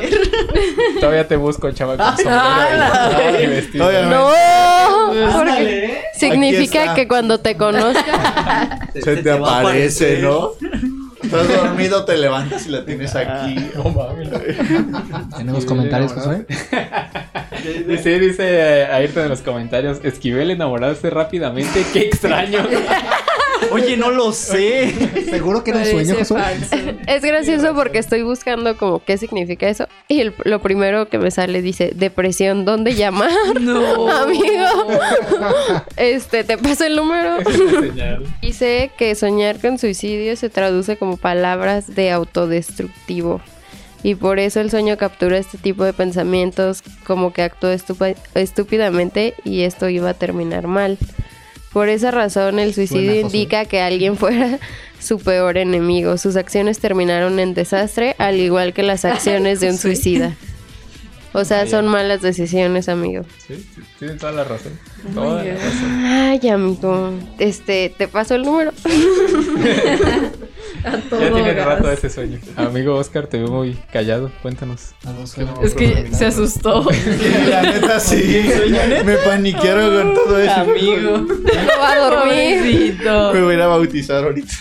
[0.99, 3.85] Todavía te busco, chava, con sombrero Ah, y- y vestido.
[3.87, 10.19] Todavía No, porque significa que cuando te conozca Se te va a aparece.
[10.21, 10.51] ¿no?
[11.31, 13.55] Estás dormido, te levantas y la tienes aquí.
[13.73, 14.29] No mames.
[15.37, 16.45] ¿Tenemos comentarios, Josué?
[17.87, 18.43] Dice, dice
[18.81, 22.59] eh, Ayrton en los comentarios, Esquivel enamorarse rápidamente, qué extraño.
[23.71, 24.93] Oye, no lo sé.
[25.29, 26.75] ¿Seguro que era un sueño, falso.
[27.07, 31.31] Es gracioso porque estoy buscando como qué significa eso y el- lo primero que me
[31.31, 33.31] sale dice depresión, ¿dónde llamar?
[33.61, 34.09] No.
[34.09, 34.65] Amigo.
[35.97, 37.37] Este, te paso el número.
[37.49, 38.23] Señal.
[38.41, 43.41] Dice que soñar con suicidio se traduce como palabras de autodestructivo.
[44.03, 47.69] Y por eso el sueño captura este tipo de pensamientos como que actuó
[48.33, 50.97] estúpidamente y esto iba a terminar mal.
[51.73, 54.59] Por esa razón el suicidio indica que alguien fuera
[54.99, 56.17] su peor enemigo.
[56.17, 60.35] Sus acciones terminaron en desastre, al igual que las acciones de un suicida.
[61.33, 63.23] O sea, son malas decisiones, amigo.
[63.47, 63.65] Sí,
[63.99, 64.73] tiene toda la razón.
[65.11, 66.05] Oh Toda la razón.
[66.05, 67.13] Ay, amigo.
[67.39, 68.71] Este, te paso el número.
[70.83, 71.65] A todo Ya tiene gas.
[71.65, 72.39] rato ese sueño.
[72.55, 74.31] Amigo Oscar, te veo muy callado.
[74.41, 74.93] Cuéntanos.
[75.61, 76.85] Es que se asustó.
[77.49, 78.43] La neta sí.
[79.05, 80.53] Me paniquearon con todo eso.
[80.53, 81.17] Amigo.
[81.19, 82.97] No va a dormir.
[83.33, 84.53] Me voy a bautizar ahorita.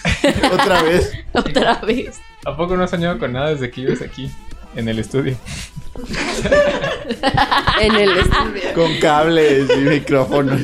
[0.52, 1.12] Otra vez.
[1.32, 2.20] Otra vez.
[2.44, 4.30] ¿A poco no has soñado con nada desde que vives aquí?
[4.76, 5.36] En el estudio.
[7.80, 8.74] En el estudio.
[8.74, 10.60] Con cables y micrófonos.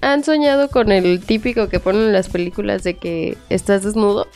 [0.00, 4.26] ¿Han soñado con el típico que ponen en las películas de que estás desnudo?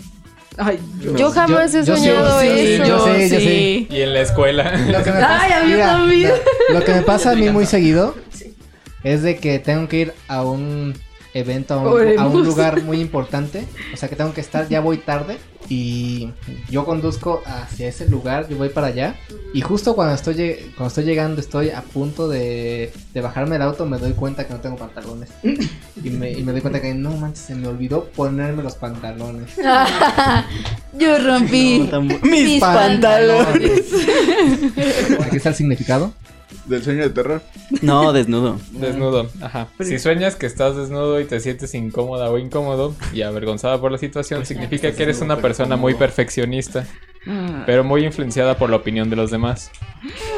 [0.56, 0.78] Ay,
[1.16, 2.84] Yo jamás he yo soñado eso.
[2.84, 3.40] yo sé, yo sé.
[3.40, 3.86] sí.
[3.90, 4.76] Y en la escuela.
[4.76, 6.32] Lo que me Ay, a mí mira, también.
[6.72, 8.14] Lo que me pasa a mí muy seguido
[9.04, 10.94] es de que tengo que ir a un
[11.34, 12.46] evento, a un, a un Oremos.
[12.46, 13.66] lugar muy importante.
[13.92, 15.38] O sea que tengo que estar, ya voy tarde.
[15.70, 16.30] Y
[16.70, 19.16] yo conduzco hacia ese lugar, yo voy para allá.
[19.52, 20.36] Y justo cuando estoy,
[20.76, 24.54] cuando estoy llegando, estoy a punto de, de bajarme del auto, me doy cuenta que
[24.54, 25.28] no tengo pantalones.
[26.02, 29.50] Y me, y me doy cuenta que no manches, se me olvidó ponerme los pantalones.
[30.98, 33.82] Yo rompí No, mis pantalones.
[35.20, 36.12] ¿Aquí está el significado?
[36.64, 37.42] Del sueño de terror.
[37.82, 38.58] No, desnudo.
[38.72, 39.68] Desnudo, ajá.
[39.80, 43.98] Si sueñas que estás desnudo y te sientes incómoda o incómodo y avergonzada por la
[43.98, 46.86] situación, significa que eres una persona muy perfeccionista,
[47.66, 49.70] pero muy influenciada por la opinión de los demás.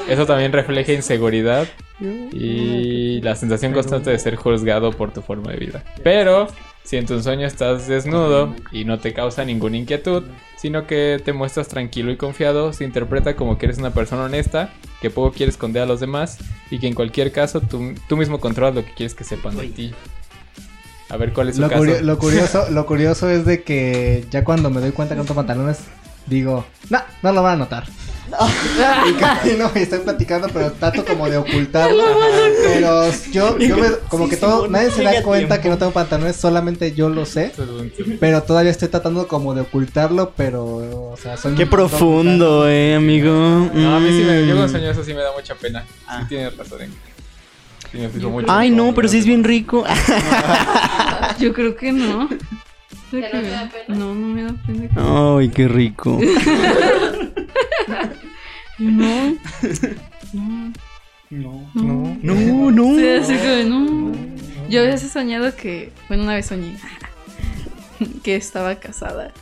[0.08, 1.68] Eso también refleja inseguridad
[2.00, 5.84] y la sensación constante de ser juzgado por tu forma de vida.
[6.02, 6.48] Pero
[6.90, 10.24] si en tu sueño estás desnudo y no te causa ninguna inquietud,
[10.56, 14.70] sino que te muestras tranquilo y confiado, se interpreta como que eres una persona honesta,
[15.00, 18.40] que poco quiere esconder a los demás y que en cualquier caso tú, tú mismo
[18.40, 19.94] controlas lo que quieres que sepan de ti.
[21.10, 21.80] A ver cuál es su Lo, caso.
[21.80, 25.24] curio- lo curioso, lo curioso es de que ya cuando me doy cuenta que no
[25.24, 25.78] tengo pantalones,
[26.26, 27.84] digo, no, no lo van a notar.
[29.10, 32.02] Y casi no me estoy platicando, pero trato como de ocultarlo.
[32.64, 35.62] Pero yo, yo me, como que todo, nadie se da cuenta tiempo.
[35.62, 37.52] que no tengo pantalones, solamente yo lo sé.
[38.20, 40.64] Pero todavía estoy tratando como de ocultarlo, pero,
[41.12, 43.30] o sea, soy Qué profundo, eh, amigo.
[43.74, 44.58] No, a mí sí me, yo Mm.
[44.58, 45.84] con sueño eso sí me da mucha pena.
[46.06, 46.20] Ah.
[46.22, 46.82] Sí tienes razón.
[46.82, 47.10] en-
[47.90, 48.46] Sí me fijo mucho.
[48.50, 49.84] Ay, no, pero sí es bien rico.
[51.40, 52.28] Yo creo que no.
[53.10, 53.98] ¿Que no te da pena?
[53.98, 54.88] No, no me da pena.
[55.38, 56.18] Ay, qué rico.
[58.80, 59.36] No.
[60.32, 60.72] No.
[61.30, 62.16] No, No.
[62.22, 62.84] no, no.
[62.96, 63.62] Sí, así como,
[64.10, 64.12] no.
[64.68, 65.92] Yo había soñado que.
[66.08, 66.76] Bueno, una vez soñé.
[68.22, 69.32] Que estaba casada.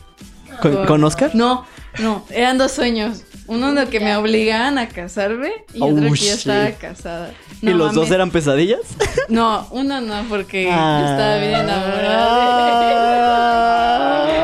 [0.61, 1.31] ¿Con, con Oscar?
[1.33, 1.65] No,
[1.99, 3.23] no, eran dos sueños.
[3.47, 6.33] Uno en el que me obligaban a casarme y otro Oh, que yo shit.
[6.33, 7.31] estaba casada.
[7.61, 8.81] ¿Y los dos eran pesadillas?
[9.29, 11.07] No, uno no, porque yo Ah.
[11.11, 12.39] estaba bien enamorada.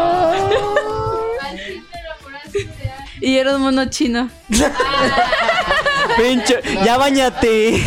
[3.25, 4.29] Y era un mono chino.
[6.15, 7.83] Pinche, ya bañate.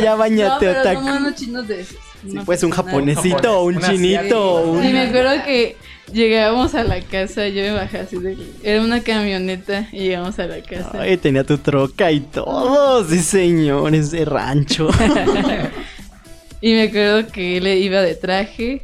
[0.00, 1.00] ya No, bañate, pero otaku.
[1.02, 1.96] no monos chinos de esos.
[2.22, 4.84] Sí, No pues un japonesito o un Una chinito un...
[4.84, 5.76] Y me acuerdo que
[6.12, 8.36] llegábamos a la casa, yo me bajé así de...
[8.62, 10.92] Era una camioneta y llegamos a la casa.
[11.00, 13.04] Ay, tenía tu troca y todo.
[13.08, 14.88] Sí, señor, es de rancho.
[16.60, 18.82] Y me acuerdo que él iba de traje.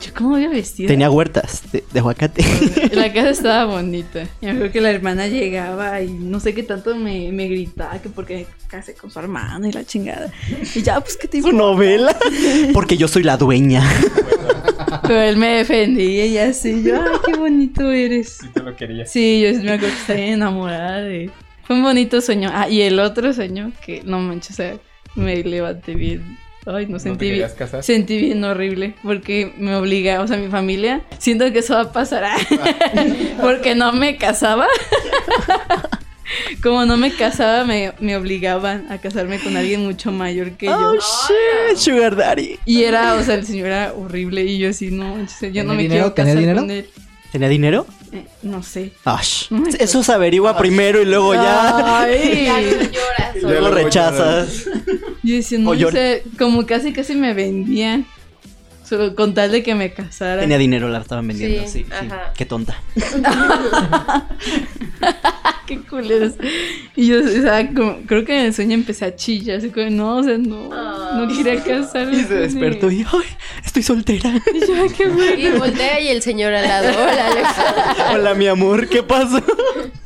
[0.00, 0.88] Yo cómo había vestido.
[0.88, 2.42] tenía huertas de, de aguacate.
[2.92, 4.22] La casa estaba bonita.
[4.40, 8.00] Y me acuerdo que la hermana llegaba y no sé qué tanto me, me gritaba
[8.00, 10.32] que porque me casé con su hermano y la chingada.
[10.74, 11.58] Y ya, pues, ¿qué te Su importa?
[11.58, 12.16] novela.
[12.72, 13.82] Porque yo soy la dueña.
[15.02, 16.82] Pero él me defendía y así.
[16.82, 18.38] Yo, ay, qué bonito eres.
[18.40, 19.06] Sí, te lo quería.
[19.06, 21.30] Sí, yo me acuerdo que estaba enamorada de...
[21.64, 22.50] Fue un bonito sueño.
[22.52, 24.76] Ah, y el otro sueño que, no manches, o sea,
[25.14, 26.38] me levanté bien.
[26.66, 27.34] Ay, no ¿No sentí te bien.
[27.36, 27.82] querías casar?
[27.82, 31.92] Sentí bien horrible porque me obliga, o sea, mi familia, siento que eso va a
[31.92, 32.36] pasar ah,
[33.40, 34.66] porque no me casaba.
[36.62, 40.94] Como no me casaba, me, me obligaban a casarme con alguien mucho mayor que Oh,
[40.94, 41.00] yo.
[41.00, 42.58] shit, Sugar Daddy.
[42.64, 45.64] Y era, o sea, el señor era horrible y yo así, no, yo no ¿Tenía
[45.64, 45.88] me dinero?
[45.88, 46.60] quiero ¿Tenía casar dinero?
[46.60, 46.86] con él.
[47.32, 47.86] ¿Tenía dinero?
[48.12, 48.92] Eh, no sé.
[49.04, 49.46] Ash.
[49.78, 52.00] Eso se averigua primero y luego ya.
[52.00, 52.44] Ay.
[52.50, 53.34] Ya no lloras.
[53.34, 53.60] Ya solo.
[53.60, 54.64] Luego rechazas.
[55.22, 58.06] Yo decía, no, O sea, como casi casi me vendían.
[58.90, 60.40] Solo con tal de que me casara.
[60.40, 61.62] Tenía dinero, la estaban vendiendo.
[61.62, 61.92] Sí, Sí, sí.
[61.92, 62.32] ajá.
[62.36, 62.76] Qué tonta.
[65.66, 66.32] Qué culeros.
[66.96, 69.88] Y yo, o sea, como- creo que en el sueño empecé a chillar, así como,
[69.90, 70.68] no, o sea, no,
[71.14, 72.16] no quería casarme.
[72.18, 73.26] Y se despertó y, ay,
[73.64, 74.32] estoy soltera.
[74.52, 75.38] Y yo, ay, qué bueno.
[75.38, 76.88] Y voltea y el señor al lado.
[76.88, 78.10] Hola.
[78.14, 79.40] Hola, mi amor, ¿qué pasó?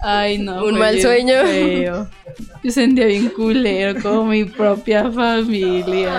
[0.01, 0.63] Ay, no.
[0.65, 1.41] Un mal sueño.
[1.43, 2.11] feo.
[2.63, 6.13] Yo sentía bien culero, como mi propia familia.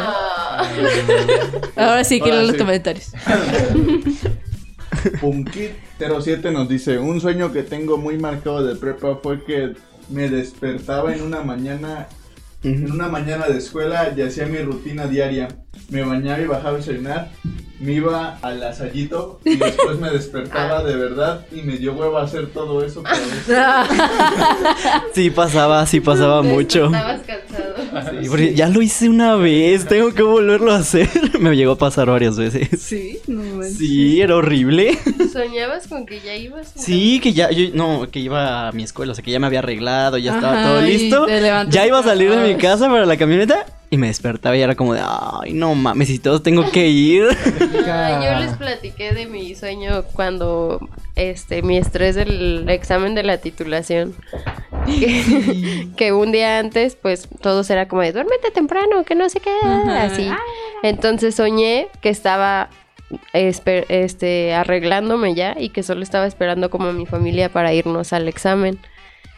[1.76, 2.60] Ahora sí Ahora los sí.
[2.64, 3.12] comentarios.
[5.22, 9.74] Punkit07 nos dice, un sueño que tengo muy marcado de prepa fue que
[10.10, 12.08] me despertaba en una mañana,
[12.64, 15.48] en una mañana de escuela y hacía mi rutina diaria.
[15.90, 17.32] Me bañaba y bajaba a desayunar,
[17.80, 22.48] me iba al asallito y después me despertaba de verdad y me dio hueva hacer
[22.48, 23.04] todo eso.
[23.04, 23.48] vez.
[25.14, 26.86] Sí pasaba, sí pasaba mucho.
[26.86, 27.22] Estabas.
[28.22, 31.10] Sí, porque ya lo hice una vez, tengo que volverlo a hacer.
[31.40, 32.82] Me llegó a pasar varias veces.
[32.82, 33.78] Sí, no manches.
[33.78, 34.98] Sí, era horrible.
[35.32, 36.72] ¿Soñabas con que ya ibas?
[36.76, 39.48] Sí, que ya, yo, no, que iba a mi escuela, o sea, que ya me
[39.48, 41.28] había arreglado, ya estaba Ajá, todo listo.
[41.70, 44.76] Ya iba a salir de mi casa para la camioneta y me despertaba y era
[44.76, 47.26] como de, ay, no mames, si todos tengo que ir.
[47.88, 50.80] Ay, yo les platiqué de mi sueño cuando
[51.16, 54.14] este mi estrés del examen de la titulación.
[54.86, 59.40] Que, que un día antes, pues todos era como de duérmete temprano, que no sé
[59.40, 60.04] qué, Ajá.
[60.04, 60.30] así.
[60.84, 62.70] Entonces soñé que estaba
[63.34, 68.28] este arreglándome ya y que solo estaba esperando como a mi familia para irnos al
[68.28, 68.80] examen.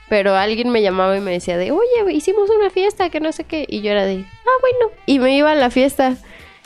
[0.10, 3.44] Pero alguien me llamaba y me decía de, oye, hicimos una fiesta, que no sé
[3.44, 3.66] qué.
[3.68, 4.96] Y yo era de, ah, bueno.
[5.06, 6.16] Y me iba a la fiesta.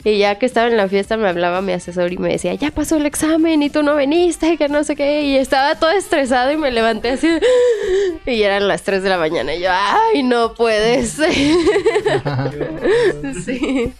[0.04, 2.70] Y ya que estaba en la fiesta me hablaba mi asesor y me decía, ya
[2.70, 5.22] pasó el examen y tú no viniste, que no sé qué.
[5.22, 7.28] Y estaba todo estresado y me levanté así.
[8.26, 9.54] Y eran las 3 de la mañana.
[9.54, 11.32] Y yo, ay, no puede ser.
[13.44, 13.92] sí.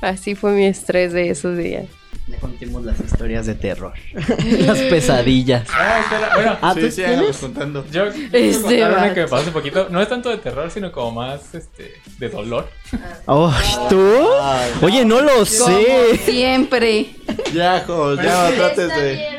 [0.00, 1.86] Así fue mi estrés de esos días.
[2.30, 3.92] Ya contemos las historias de terror.
[4.12, 5.66] las pesadillas.
[5.72, 6.58] Ah, espera, bueno.
[6.60, 7.02] Ah, Sí, ¿tú sí,
[7.40, 7.84] contando.
[7.90, 9.88] Yo Este quiero contar una que me pasó hace poquito.
[9.90, 12.68] No es tanto de terror, sino como más este, de dolor.
[13.26, 13.52] Oh,
[13.88, 14.24] ¿tú?
[14.82, 16.18] Oye, no lo Como sé.
[16.24, 17.06] siempre.
[17.54, 19.38] Ya, jo, ya no trates de...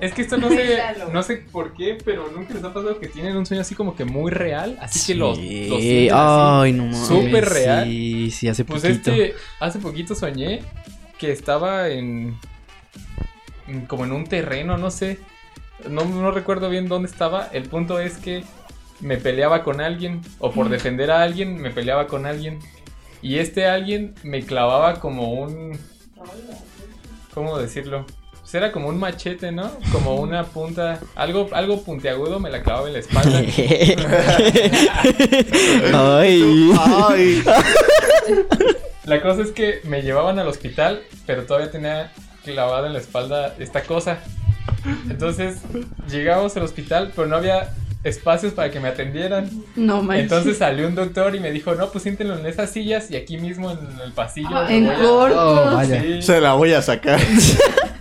[0.00, 0.78] Es que esto no sé,
[1.12, 3.94] no sé por qué, pero nunca les ha pasado que tienen un sueño así como
[3.94, 4.78] que muy real.
[4.80, 5.46] Así que los, los
[5.78, 6.08] así.
[6.10, 7.06] Ay, no mames.
[7.06, 7.84] súper real.
[7.84, 9.10] Sí, sí, hace Pues poquito.
[9.10, 10.62] este, hace poquito soñé
[11.20, 12.34] que estaba en,
[13.68, 15.18] en- como en un terreno, no sé,
[15.88, 17.48] no, no recuerdo bien dónde estaba.
[17.52, 18.42] El punto es que
[19.00, 22.58] me peleaba con alguien o por defender a alguien me peleaba con alguien
[23.22, 25.78] y este alguien me clavaba como un
[27.32, 28.04] ¿cómo decirlo?
[28.40, 29.70] Pues era como un machete, ¿no?
[29.92, 33.38] Como una punta, algo algo puntiagudo me la clavaba en la espalda.
[35.94, 36.72] Ay.
[36.78, 37.42] Ay,
[39.10, 42.12] La cosa es que me llevaban al hospital, pero todavía tenía
[42.44, 44.20] clavada en la espalda esta cosa.
[45.10, 45.56] Entonces
[46.08, 49.50] llegamos al hospital, pero no había espacios para que me atendieran.
[49.74, 50.22] No manches.
[50.22, 53.36] Entonces salió un doctor y me dijo, no, pues siéntenlo en esas sillas y aquí
[53.36, 54.48] mismo en el pasillo.
[54.52, 54.94] Ah, en a-".
[54.94, 55.64] corto.
[55.64, 56.00] Oh, vaya.
[56.00, 56.22] Sí.
[56.22, 57.18] se la voy a sacar.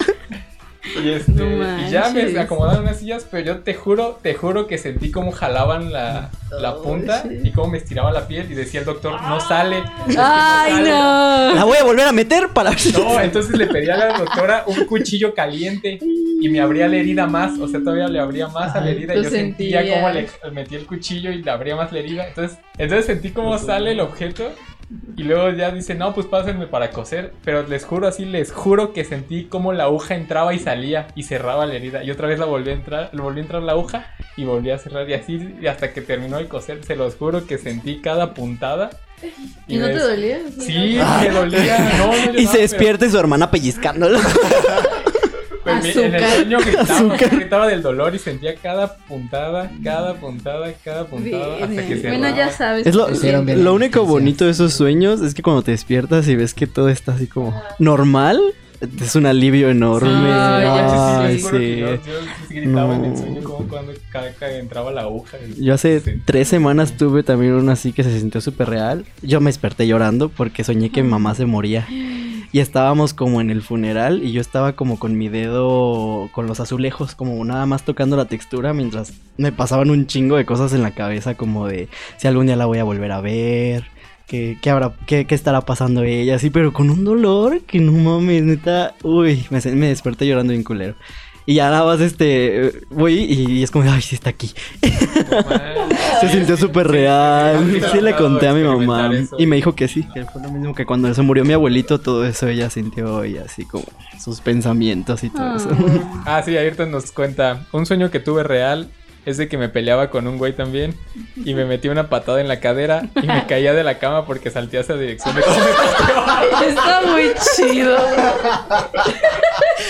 [1.03, 4.67] Y, este, No y ya me acomodaron unas sillas, pero yo te juro, te juro
[4.67, 8.79] que sentí como jalaban la, la punta y cómo me estiraba la piel y decía
[8.81, 9.79] el doctor, no sale.
[10.07, 10.89] es que Ay, sale".
[10.89, 11.55] no.
[11.55, 14.85] La voy a volver a meter para No, entonces le pedí a la doctora un
[14.85, 15.99] cuchillo caliente
[16.41, 18.91] y me abría la herida más, o sea, todavía le abría más a la Ay,
[18.93, 19.95] herida y yo sentía sentías.
[19.99, 22.27] cómo le metí el cuchillo y le abría más la herida.
[22.27, 24.49] Entonces, entonces sentí cómo sale el objeto
[25.15, 28.91] y luego ya dice, no, pues pásenme para coser, pero les juro así, les juro
[28.91, 30.78] que sentí cómo la aguja entraba y salía
[31.15, 33.61] y cerraba la herida y otra vez la volví a entrar, le volví a entrar
[33.63, 36.95] la aguja y volví a cerrar y así y hasta que terminó de coser, se
[36.95, 38.89] los juro que sentí cada puntada.
[39.67, 40.39] ¿Y no me te dolía?
[40.59, 41.77] Sí, me dolía.
[41.97, 44.19] No, no Y lloraba, se pero- despierta y su hermana pellizcándolo.
[45.63, 51.05] pues en el sueño gritaba, gritaba del dolor y sentía cada puntada, cada puntada, cada
[51.05, 52.01] puntada hasta que Bien.
[52.01, 52.87] se Bueno, ya sabes.
[52.87, 53.63] Es lo, bien.
[53.63, 56.89] lo único bonito de esos sueños es que cuando te despiertas y ves que todo
[56.89, 58.39] está así como normal,
[59.01, 60.31] es un alivio enorme.
[60.31, 61.83] Ay, sí,
[62.49, 63.17] gritaba en el No.
[63.17, 65.37] sueño como cuando cada que entraba la aguja.
[65.59, 69.05] Yo hace tres semanas tuve también uno así que se sintió súper real.
[69.21, 71.87] Yo me desperté llorando porque soñé que mi mamá se moría.
[72.51, 76.59] Y estábamos como en el funeral y yo estaba como con mi dedo con los
[76.59, 80.81] azulejos, como nada más tocando la textura mientras me pasaban un chingo de cosas en
[80.81, 83.85] la cabeza como de si algún día la voy a volver a ver.
[84.29, 86.35] ¿Qué, qué habrá, qué, qué estará pasando ella?
[86.35, 88.93] Así, pero con un dolor que no mames, neta.
[89.03, 90.95] Uy, me, me desperté llorando bien culero.
[91.47, 94.53] Y ya nada más, este, voy y es como, ay, sí está aquí.
[96.21, 97.67] Se sintió súper real.
[97.71, 99.09] Sí, Sí, le conté a mi mamá.
[99.15, 99.35] eso.
[99.39, 101.99] Y me dijo que sí, que fue lo mismo que cuando se murió mi abuelito,
[101.99, 103.85] todo eso ella sintió y así como
[104.23, 105.69] sus pensamientos y todo eso.
[106.25, 107.65] Ah, sí, Ayrton nos cuenta.
[107.71, 108.89] Un sueño que tuve real
[109.25, 110.95] es de que me peleaba con un güey también
[111.35, 114.49] y me metí una patada en la cadera y me caía de la cama porque
[114.49, 116.67] salté hacia dirección de cómo me.
[116.67, 117.97] Está muy chido.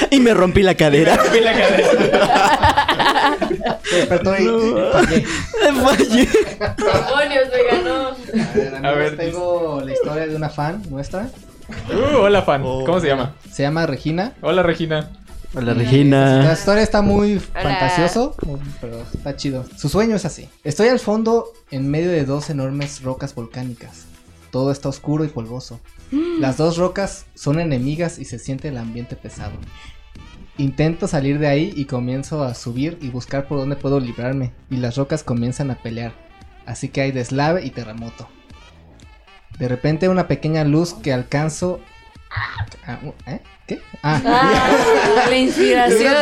[0.10, 1.16] y me rompí la cadera.
[1.24, 1.90] Rompí la cadera.
[3.92, 4.46] Despertó y
[4.92, 5.26] fallé.
[5.26, 6.28] Fallé.
[6.84, 8.10] Demonios, me ganó.
[8.10, 8.12] A
[8.54, 11.28] ver, amigos, A ver, tengo la historia de una fan nuestra.
[11.90, 12.62] Uh, hola, fan.
[12.64, 13.36] ¿Cómo se llama?
[13.52, 14.34] Se llama Regina.
[14.42, 15.10] Hola, Regina.
[15.56, 16.52] Hola, La Regina.
[16.54, 17.62] historia está muy Hola.
[17.64, 18.36] fantasioso,
[18.80, 19.66] pero está chido.
[19.78, 20.48] Su sueño es así.
[20.64, 24.06] Estoy al fondo en medio de dos enormes rocas volcánicas.
[24.52, 25.80] Todo está oscuro y polvoso.
[26.40, 29.54] Las dos rocas son enemigas y se siente el ambiente pesado.
[30.58, 34.52] Intento salir de ahí y comienzo a subir y buscar por dónde puedo librarme.
[34.70, 36.14] Y las rocas comienzan a pelear.
[36.66, 38.28] Así que hay deslave y terremoto.
[39.58, 41.80] De repente una pequeña luz que alcanzo...
[42.32, 43.40] Ah, ¿Eh?
[43.68, 43.82] ¿Qué?
[44.04, 44.22] Ah.
[44.26, 46.14] Ah, la inspiración.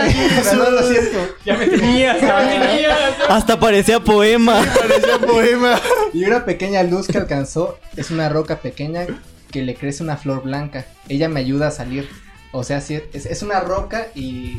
[0.43, 1.36] Perdón, lo siento.
[1.46, 3.00] Ya me tenías, ya me tenías.
[3.30, 4.62] Hasta parecía poema.
[4.80, 5.80] Parecía poema.
[6.13, 9.06] Y una pequeña luz que alcanzó es una roca pequeña
[9.52, 10.86] que le crece una flor blanca.
[11.10, 12.10] Ella me ayuda a salir.
[12.52, 14.58] O sea, sí, es, es una roca y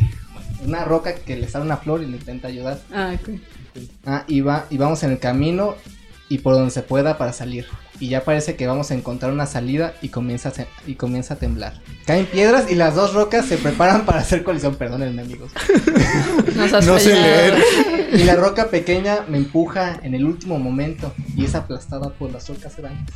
[0.64, 2.78] una roca que le sale una flor y le intenta ayudar.
[2.92, 3.28] Ah, ok.
[4.06, 5.76] Ah, y, va, y vamos en el camino
[6.28, 7.66] y por donde se pueda para salir.
[8.00, 10.52] Y ya parece que vamos a encontrar una salida y comienza a,
[10.87, 11.74] y comienza a temblar.
[12.06, 14.76] Caen piedras y las dos rocas se preparan para hacer colisión.
[14.76, 15.50] Perdónenme, amigos.
[16.56, 17.58] Nos has No sé leer.
[18.12, 22.48] Y la roca pequeña me empuja en el último momento y es aplastada por las
[22.48, 23.14] rocas grandes.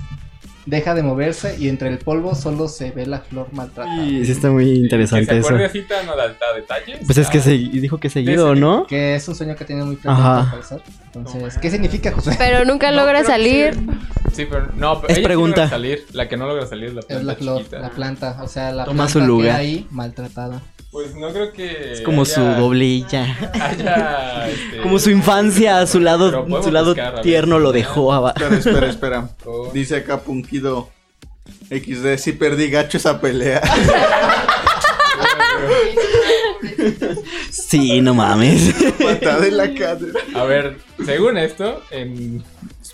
[0.64, 4.04] Deja de moverse y entre el polvo solo se ve la flor maltratada.
[4.04, 5.56] Y sí está muy Que interesante se eso.
[5.56, 6.14] así tan a,
[6.54, 7.00] detalles.
[7.04, 8.86] Pues es que se, dijo que seguido, ¿no?
[8.86, 10.40] Que es un sueño que tiene muy frecuente Ajá.
[10.42, 10.82] al parecer.
[11.06, 12.36] Entonces, ¿qué significa, José?
[12.38, 13.74] Pero nunca no, logra que salir.
[13.74, 13.86] sí.
[14.32, 15.56] Sí, pero no, pero Es ella sí pregunta.
[15.62, 16.06] logra salir.
[16.12, 17.78] La que no logra salir es la planta Es la flor, chiquita.
[17.80, 19.46] la planta, o sea, la Toma planta su lugar.
[19.48, 20.62] queda ahí maltratada.
[20.92, 21.94] Pues no creo que.
[21.94, 23.24] Es como su doblilla.
[23.54, 24.48] Haya.
[24.50, 27.22] este, Como su infancia, su Pero lado, su lado buscar, a ver.
[27.22, 28.36] tierno lo dejó abajo.
[28.38, 29.28] Espera, espera, espera.
[29.46, 29.70] Oh.
[29.72, 30.90] Dice acá Punkido
[31.70, 33.60] XD, sí perdí gacho esa pelea.
[37.50, 38.74] Sí, no mames.
[39.02, 40.18] Patada en la cadera.
[40.34, 42.42] A ver, según esto, en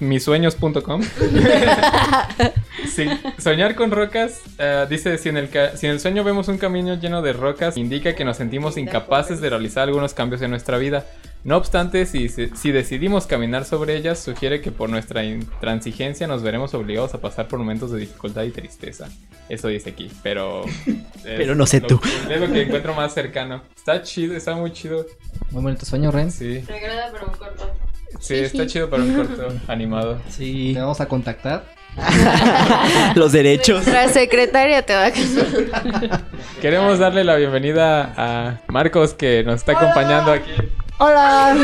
[0.00, 1.00] misueños.com,
[2.86, 3.06] sí,
[3.38, 6.94] soñar con rocas, eh, dice, si en, el si en el sueño vemos un camino
[6.94, 11.06] lleno de rocas, indica que nos sentimos incapaces de realizar algunos cambios en nuestra vida.
[11.44, 16.74] No obstante, si, si decidimos caminar sobre ellas, sugiere que por nuestra intransigencia nos veremos
[16.74, 19.08] obligados a pasar por momentos de dificultad y tristeza.
[19.48, 20.64] Eso dice aquí, pero...
[21.22, 22.00] Pero no sé lo- tú.
[22.30, 23.62] Es lo que encuentro más cercano.
[23.76, 25.06] Está chido, está muy chido.
[25.50, 26.30] Muy bonito sueño, Ren.
[26.32, 27.70] Sí, Regrada, pero muy corto.
[28.18, 30.20] sí, está chido para un corto animado.
[30.30, 30.72] Sí.
[30.74, 31.64] Te vamos a contactar.
[33.14, 33.86] Los derechos.
[33.86, 36.22] Nuestra secretaria te va a casar.
[36.60, 40.52] Queremos darle la bienvenida a Marcos que nos está acompañando aquí.
[40.98, 41.54] Hola.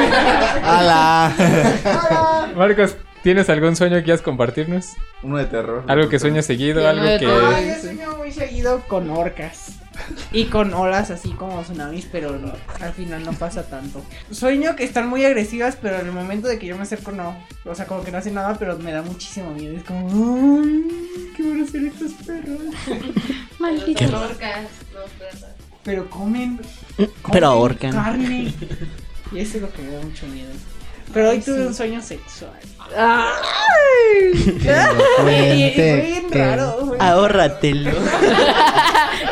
[2.56, 4.92] Marcos, ¿tienes algún sueño que quieras compartirnos?
[5.22, 5.84] Uno de terror.
[5.88, 7.26] Algo que sueñes seguido, algo que...
[7.26, 9.83] Ah, yo sueño muy seguido con orcas.
[10.32, 14.02] Y con olas así como tsunamis, pero no, al final no pasa tanto.
[14.30, 17.36] Sueño que están muy agresivas, pero en el momento de que yo me acerco no.
[17.64, 19.76] O sea, como que no hacen nada, pero me da muchísimo miedo.
[19.76, 21.30] Es como, ¡ay!
[21.36, 22.60] ¿Qué van a hacer estos perros?
[23.58, 25.54] Malditas orcas, no, perras.
[25.82, 26.60] Pero comen.
[26.96, 27.92] Pero comen ahorcan.
[27.92, 28.54] Carne.
[29.32, 30.52] Y eso es lo que me da mucho miedo.
[31.12, 32.50] Pero hoy tuve un sueño sexual.
[34.62, 34.72] Que
[35.22, 36.86] lo Y, y fue bien que- raro.
[36.86, 37.90] fue- Ahórratelo.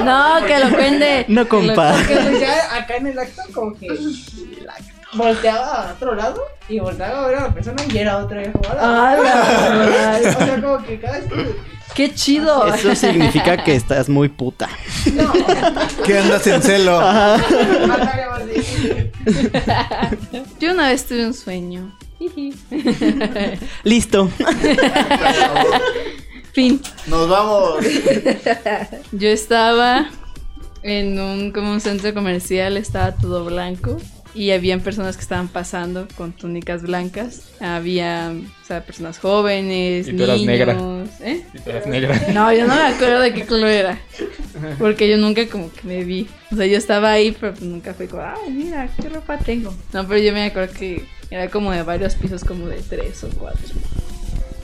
[0.05, 1.27] No, que lo cuente.
[1.29, 1.93] No, compa.
[1.93, 3.87] Porque pues ya acá en el acto como que
[5.13, 8.51] volteaba a otro lado y volteaba a ver a la persona y era otra vez
[8.81, 10.19] ¡Hala!
[10.41, 11.57] O sea, como que cada vez que...
[11.95, 12.67] ¡Qué chido!
[12.75, 14.69] Eso significa que estás muy puta.
[15.13, 15.31] No,
[16.05, 16.99] ¿Qué andas en celo?
[16.99, 17.43] de-
[20.61, 21.97] Yo una vez tuve un sueño.
[23.85, 24.31] Listo.
[26.53, 26.81] Fin.
[27.07, 27.85] Nos vamos.
[29.13, 30.11] Yo estaba
[30.83, 33.99] en un como un centro comercial, estaba todo blanco
[34.35, 37.51] y habían personas que estaban pasando con túnicas blancas.
[37.61, 40.77] Había, o sea, personas jóvenes, Y tú eras niños, negra.
[41.21, 41.45] ¿eh?
[41.53, 42.27] Si tú eras negra.
[42.33, 43.99] No, yo no me acuerdo de qué color era.
[44.79, 46.27] Porque yo nunca como que me vi.
[46.51, 49.75] O sea, yo estaba ahí, pero pues nunca fue como, ay, mira, qué ropa tengo.
[49.93, 53.29] No, pero yo me acuerdo que era como de varios pisos, como de tres o
[53.31, 53.69] cuatro.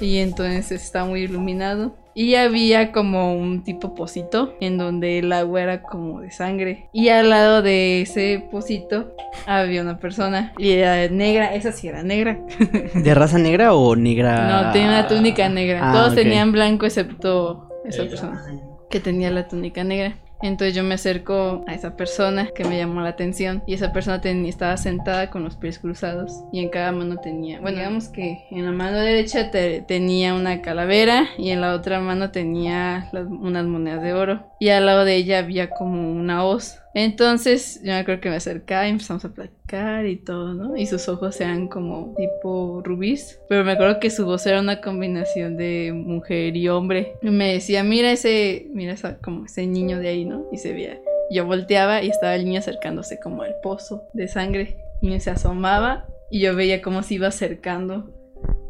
[0.01, 1.95] Y entonces estaba muy iluminado.
[2.15, 6.89] Y había como un tipo pocito en donde el agua era como de sangre.
[6.93, 9.15] Y al lado de ese pocito
[9.47, 10.53] había una persona.
[10.59, 12.41] Y era negra, esa sí era negra.
[12.95, 14.65] ¿De raza negra o negra?
[14.65, 15.91] No, tenía una túnica negra.
[15.91, 18.45] Ah, Todos tenían blanco excepto esa persona
[18.91, 20.17] que tenía la túnica negra.
[20.41, 24.21] Entonces yo me acerco a esa persona que me llamó la atención y esa persona
[24.25, 28.65] estaba sentada con los pies cruzados y en cada mano tenía, bueno, digamos que en
[28.65, 33.67] la mano derecha te- tenía una calavera y en la otra mano tenía las- unas
[33.67, 36.81] monedas de oro y al lado de ella había como una hoz.
[37.01, 40.77] Entonces yo me acuerdo que me acercaba y empezamos a platicar y todo, ¿no?
[40.77, 43.41] Y sus ojos eran como tipo rubíes.
[43.49, 47.15] Pero me acuerdo que su voz era una combinación de mujer y hombre.
[47.23, 50.49] Y me decía, mira ese, mira como ese niño de ahí, ¿no?
[50.51, 50.99] Y se veía.
[51.31, 54.77] Yo volteaba y estaba el niño acercándose como al pozo de sangre.
[55.01, 58.13] Y se asomaba y yo veía cómo se iba acercando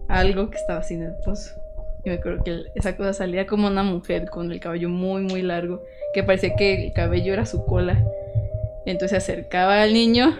[0.07, 1.55] algo que estaba en el pozo.
[2.05, 5.43] Y me acuerdo que esa cosa salía como una mujer con el cabello muy, muy
[5.43, 5.83] largo,
[6.15, 8.03] que parecía que el cabello era su cola.
[8.87, 10.37] Entonces se acercaba al niño,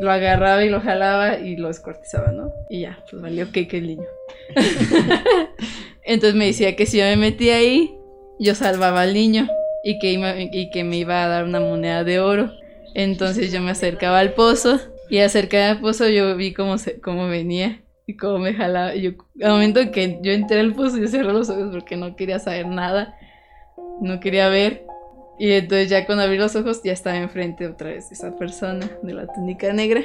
[0.00, 2.52] lo agarraba y lo jalaba y lo descortizaba, ¿no?
[2.68, 4.06] Y ya, pues valió que el niño.
[6.04, 7.94] Entonces me decía que si yo me metía ahí,
[8.38, 9.48] yo salvaba al niño
[9.84, 12.50] y que, iba- y que me iba a dar una moneda de oro.
[12.94, 14.80] Entonces yo me acercaba al pozo
[15.10, 18.94] y acercaba al pozo yo vi cómo, se, cómo venía y cómo me jalaba.
[18.94, 19.10] Yo,
[19.42, 22.66] al momento que yo entré al pozo, yo cerré los ojos porque no quería saber
[22.66, 23.18] nada,
[24.00, 24.86] no quería ver.
[25.38, 29.12] Y entonces ya cuando abrí los ojos ya estaba enfrente otra vez esa persona de
[29.12, 30.02] la túnica negra.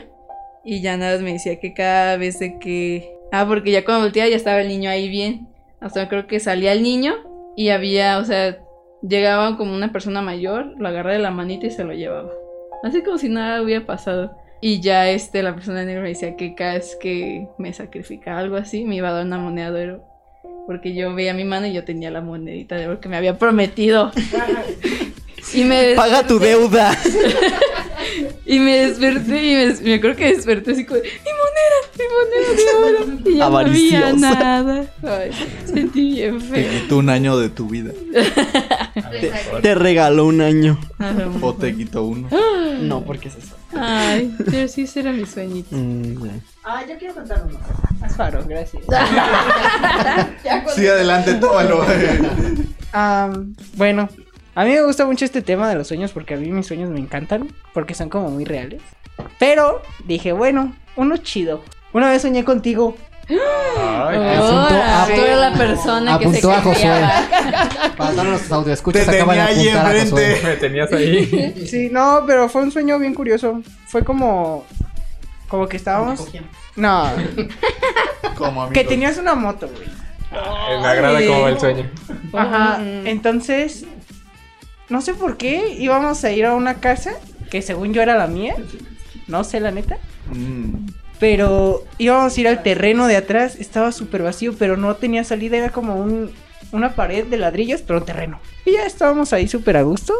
[0.66, 3.16] Y ya nada más me decía que cada vez de que...
[3.32, 5.48] Ah, porque ya cuando volteaba ya estaba el niño ahí bien.
[5.80, 7.14] Hasta creo que salía el niño
[7.56, 8.60] y había, o sea,
[9.02, 12.30] llegaba como una persona mayor, lo agarraba de la manita y se lo llevaba.
[12.84, 14.36] Así como si nada hubiera pasado.
[14.62, 18.58] Y ya este, la persona negra me decía que cada vez que me sacrificaba algo
[18.58, 20.04] así, me iba a dar una moneda de oro.
[20.68, 23.38] Porque yo veía mi mano y yo tenía la monedita de oro que me había
[23.40, 24.12] prometido.
[25.54, 26.96] y me Paga tu deuda.
[28.46, 31.80] Y me desperté y me, me acuerdo que desperté así como, ¡mi moneda!
[31.98, 33.20] ¡mi moneda de oro!
[33.30, 34.18] Y ya no había Avariciosa.
[34.18, 34.86] nada.
[35.04, 35.32] Ay,
[35.66, 36.82] sentí bien Te feo.
[36.82, 37.92] quitó un año de tu vida.
[39.62, 40.80] Te regaló un año.
[41.42, 42.28] O te quitó uno.
[42.82, 43.56] No, porque es eso.
[43.78, 45.76] Ay, pero sí, ese era mi sueñito.
[45.76, 46.40] Mm.
[46.64, 47.60] Ah, yo quiero contar uno.
[48.16, 48.84] Faro, gracias.
[50.76, 51.84] Sí, adelante, tómalo.
[52.94, 54.10] Am, bueno,
[54.56, 56.90] a mí me gusta mucho este tema de los sueños porque a mí mis sueños
[56.90, 58.82] me encantan, porque son como muy reales.
[59.40, 61.64] Pero dije, bueno, uno chido.
[61.94, 62.96] Una vez soñé contigo.
[63.30, 67.02] Ay, Apuntó Ahora, a- tú eres la persona que se a Josué.
[67.98, 70.36] Para los audio Te acaban de ahí apuntar a enfrente.
[70.36, 70.42] Josué.
[70.50, 71.66] me tenías ahí.
[71.70, 73.62] Sí, no, pero fue un sueño bien curioso.
[73.88, 74.66] Fue como...
[75.48, 76.28] como que estábamos.
[76.76, 77.10] No,
[78.38, 78.90] Como que amigos.
[78.90, 79.88] tenías una moto, güey.
[80.82, 81.90] Me agrada cómo va el sueño.
[82.34, 82.78] Ajá.
[82.80, 83.08] Mm.
[83.08, 83.86] Entonces,
[84.90, 87.12] no sé por qué íbamos a ir a una casa
[87.50, 88.56] que según yo era la mía.
[89.28, 89.98] No sé la neta.
[90.34, 90.88] Mm.
[91.22, 95.56] Pero íbamos a ir al terreno de atrás, estaba súper vacío, pero no tenía salida,
[95.56, 96.32] era como un,
[96.72, 98.40] una pared de ladrillos, pero un terreno.
[98.66, 100.16] Y ya estábamos ahí súper a gusto,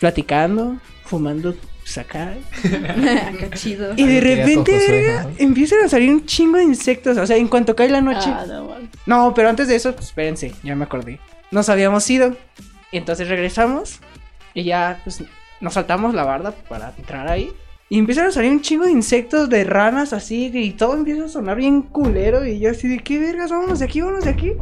[0.00, 2.38] platicando, fumando sacar.
[2.64, 3.92] Acá chido.
[3.94, 7.76] Y de repente, verga, empiezan a salir un chingo de insectos, o sea, en cuanto
[7.76, 8.30] cae la noche.
[8.30, 8.74] Ah, no.
[9.04, 11.20] No, pero antes de eso, pues, espérense, ya me acordé.
[11.50, 12.34] Nos habíamos ido.
[12.90, 14.00] Entonces regresamos.
[14.54, 15.22] Y ya, pues,
[15.60, 17.52] nos saltamos la barda para entrar ahí.
[17.90, 20.50] Y empiezan a salir un chingo de insectos, de ranas así.
[20.52, 22.44] Y todo empieza a sonar bien culero.
[22.44, 23.50] Y yo así de, ¿qué vergas?
[23.50, 24.52] Vámonos de aquí, vámonos de aquí.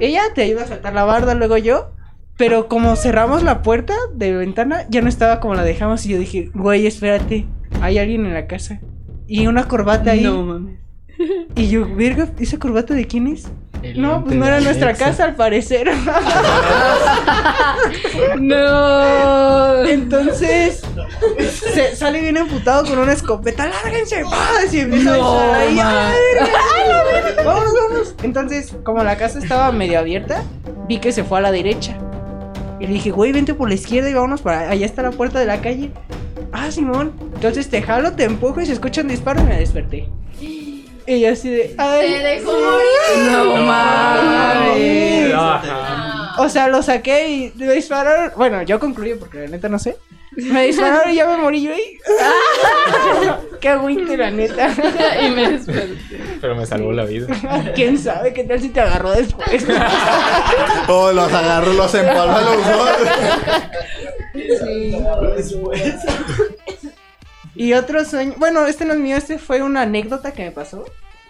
[0.00, 1.92] Ella te ayuda a saltar la barda, luego yo.
[2.36, 6.04] Pero como cerramos la puerta de ventana, ya no estaba como la dejamos.
[6.04, 7.46] Y yo dije, güey, espérate.
[7.80, 8.80] Hay alguien en la casa.
[9.26, 10.22] Y una corbata ahí.
[10.22, 10.78] No mames.
[11.56, 13.48] Y yo, verga, ¿esa corbata de quién es?
[13.82, 15.90] El No, pues no era nuestra casa al parecer.
[18.40, 19.84] No.
[19.84, 20.82] Entonces
[21.78, 23.66] se sale bien emputado con una escopeta.
[23.68, 24.24] ¡Lárguense!
[24.24, 24.74] ¡Paz!
[24.74, 26.12] Y empieza No, a disparar.
[26.12, 27.42] ¡ay, la!
[27.44, 28.14] ¡Vamos, vamos!
[28.24, 30.42] Entonces, como la casa estaba medio abierta,
[30.88, 31.96] vi que se fue a la derecha.
[32.80, 35.38] Y le dije, güey, vente por la izquierda y vámonos para allá está la puerta
[35.38, 35.92] de la calle.
[36.52, 37.12] Ah, Simón.
[37.34, 40.08] Entonces te jalo, te empujo y se escucha un disparo y me desperté.
[40.40, 41.74] Y yo así de.
[41.78, 42.08] ¡Ay!
[42.08, 43.32] Se dejó morir.
[43.32, 45.32] No mames.
[46.38, 48.32] O sea, lo saqué y me dispararon.
[48.36, 49.96] Bueno, yo concluí porque la neta no sé.
[50.38, 51.98] Me dispararon y ya me morí yo ahí.
[53.60, 54.68] Qué agüite, la neta.
[55.20, 55.98] Y me desperté.
[56.40, 57.26] Pero me salvó la vida.
[57.74, 59.66] ¿Quién sabe qué tal si te agarró después?
[60.88, 62.88] Oh, los agarró, los empaló a los dos.
[67.54, 68.34] Y otro sueño.
[68.38, 70.84] Bueno, este no es mío, este fue una anécdota que me pasó.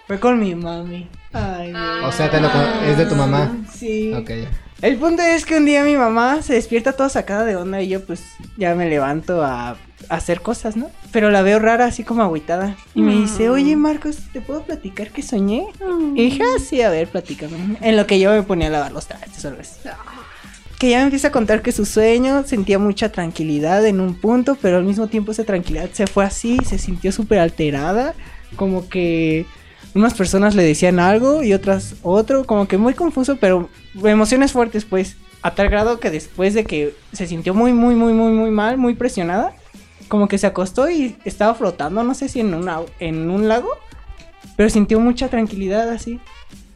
[0.07, 1.09] Fue con mi mami.
[1.33, 1.73] Ay,
[2.05, 3.57] O sea, te lo con- es de tu mamá.
[3.73, 4.13] Sí.
[4.15, 4.49] Ok, ya.
[4.81, 7.89] El punto es que un día mi mamá se despierta toda sacada de onda y
[7.89, 8.23] yo pues
[8.57, 9.77] ya me levanto a,
[10.09, 10.91] hacer cosas, ¿no?
[11.13, 12.77] Pero la veo rara, así como agüitada.
[12.95, 15.67] Y me dice, oye Marcos, ¿te puedo platicar que soñé?
[16.15, 17.77] Y dije, ah, sí, a ver, platícame.
[17.81, 19.81] En lo que yo me ponía a lavar los trastes o algo así.
[20.79, 24.57] Que ella me empieza a contar que su sueño sentía mucha tranquilidad en un punto,
[24.63, 28.15] pero al mismo tiempo esa tranquilidad se fue así, se sintió súper alterada,
[28.57, 29.45] como que
[29.95, 33.69] unas personas le decían algo y otras otro, como que muy confuso, pero
[34.05, 38.13] emociones fuertes pues, a tal grado que después de que se sintió muy, muy, muy,
[38.13, 39.55] muy, muy mal, muy presionada,
[40.09, 43.71] como que se acostó y estaba flotando, no sé si en, una, en un lago,
[44.57, 46.21] pero sintió mucha tranquilidad así.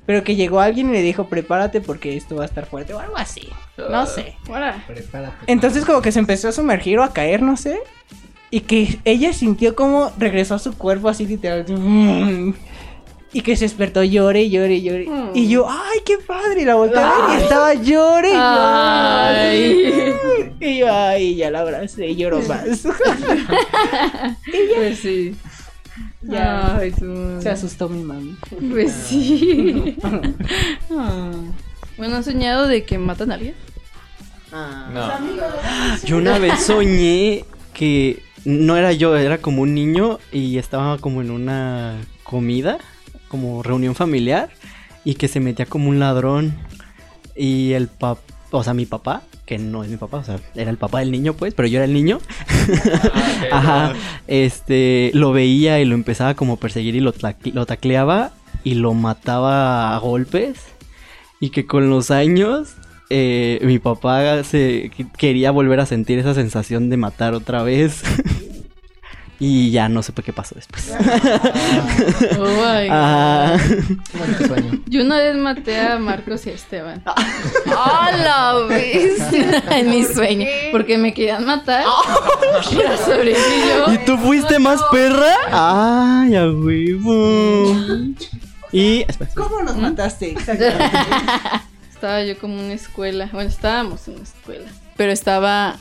[0.04, 2.98] Pero que llegó alguien y le dijo, prepárate porque esto va a estar fuerte o
[2.98, 3.48] algo así.
[3.76, 4.34] No sé.
[4.48, 4.84] Ahora.
[4.86, 5.36] Prepárate.
[5.46, 7.78] Entonces como que se empezó a sumergir o a caer, no sé.
[8.50, 11.64] Y que ella sintió como regresó a su cuerpo así literal.
[13.32, 15.06] Mm, Y que se despertó llore, llore, llore.
[15.08, 15.30] Mm.
[15.34, 16.62] Y yo, ay, qué padre.
[16.62, 18.30] Y la volteé a ver y estaba llore.
[18.30, 20.14] y Ay.
[20.60, 22.86] Y yo, ay, ya la abracé y lloro más.
[24.76, 25.34] Pues sí.
[26.22, 26.76] Ya.
[26.78, 27.38] Ay, tú.
[27.40, 28.36] se asustó mi mami.
[28.70, 29.96] Pues sí.
[30.90, 31.30] Ah.
[31.96, 33.54] Bueno, ¿han soñado de que matan a alguien?
[34.52, 35.10] No.
[36.04, 41.22] Yo una vez soñé que no era yo, era como un niño y estaba como
[41.22, 42.78] en una comida,
[43.32, 44.50] como reunión familiar,
[45.04, 46.54] y que se metía como un ladrón.
[47.34, 48.20] Y el papá,
[48.52, 51.10] o sea, mi papá, que no es mi papá, o sea, era el papá del
[51.10, 52.20] niño, pues, pero yo era el niño.
[53.50, 53.94] Ajá,
[54.28, 57.12] este, lo veía y lo empezaba como a perseguir y lo,
[57.52, 58.30] lo tacleaba
[58.64, 60.58] y lo mataba a golpes.
[61.40, 62.74] Y que con los años
[63.10, 68.02] eh, mi papá se qu- quería volver a sentir esa sensación de matar otra vez.
[69.44, 70.92] y ya no sé por qué pasó después.
[72.38, 72.92] Oh my God.
[72.92, 73.56] Ah,
[74.16, 74.80] Bonito sueño.
[74.86, 77.02] Yo una vez maté a Marcos y a Esteban.
[77.66, 79.64] ¡Hola, bestia!
[79.70, 80.46] en mi sueño.
[80.70, 81.84] Porque me querían matar.
[82.72, 85.34] Era sobre ¿Y tú fuiste más perra?
[85.50, 87.76] ¡Ay, a huevo!
[88.70, 89.04] Y.
[89.34, 90.30] ¿Cómo nos mataste?
[90.30, 90.98] Exactamente.
[91.92, 93.28] Estaba yo como en una escuela.
[93.32, 94.70] Bueno, estábamos en una escuela.
[94.96, 95.78] Pero estaba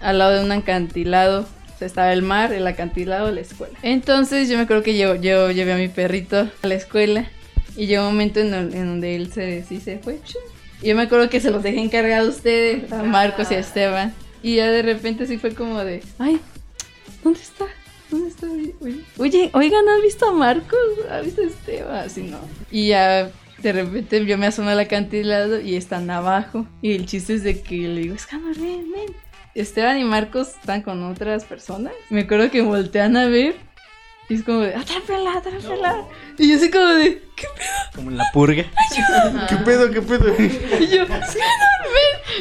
[0.00, 1.48] al lado de un acantilado.
[1.84, 3.78] Estaba el mar, el acantilado, la escuela.
[3.82, 7.28] Entonces yo me acuerdo que yo, yo llevé a mi perrito a la escuela.
[7.76, 10.18] Y llegó un momento en, el- en donde él se, sí se fue.
[10.82, 14.12] yo me acuerdo que se los dejé encargado a ustedes, a Marcos y a Esteban.
[14.42, 16.38] Y ya de repente sí fue como de, ay,
[17.24, 17.64] ¿dónde está?
[18.10, 18.46] ¿Dónde está?
[18.80, 20.78] Oye, Oye, oigan, ¿has visto a Marcos?
[21.10, 21.94] ¿Has visto a Esteban?
[21.96, 22.38] Así no.
[22.70, 23.30] Y ya
[23.62, 26.66] de repente yo me asomo al acantilado y están abajo.
[26.82, 29.14] Y el chiste es de que le digo, Escamar, ven, ven.
[29.54, 31.92] Esteban y Marcos están con otras personas.
[32.10, 33.56] Me acuerdo que voltean a ver.
[34.28, 36.06] Y es como de, atrápenla, atrápenla.
[36.38, 37.46] Y yo así como de, ¿qué
[37.94, 38.64] Como en la purga.
[39.48, 40.28] ¿Qué pedo, qué pedo?
[40.80, 41.20] Y yo, ven,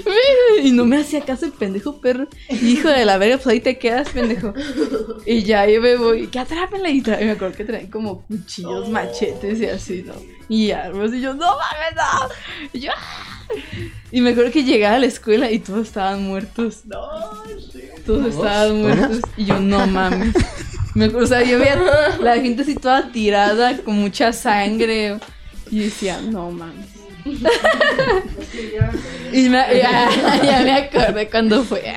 [0.05, 0.66] ven.
[0.66, 2.28] Y no me hacía caso el pendejo perro.
[2.47, 4.53] Y hijo de la verga, pues ahí te quedas, pendejo.
[5.26, 6.89] Y ya yo me voy, que atrápenla.
[6.89, 10.14] Y trae, me acuerdo que traen como cuchillos, machetes y así, ¿no?
[10.47, 11.12] Y armas.
[11.14, 12.30] Y yo, no mames, no.
[12.74, 13.40] Y yo, "Ah".
[14.12, 16.86] Y me acuerdo que llegaba a la escuela y todos estaban muertos.
[16.86, 16.99] No,
[18.06, 19.22] todos estaban muertos.
[19.38, 20.36] Y yo, no mames.
[20.93, 21.80] Me, o sea, yo veía
[22.20, 25.18] la gente así toda tirada, con mucha sangre.
[25.70, 26.88] Y decía, no mames.
[29.32, 30.10] y me, ya,
[30.43, 31.93] ya me acordé cuando fue.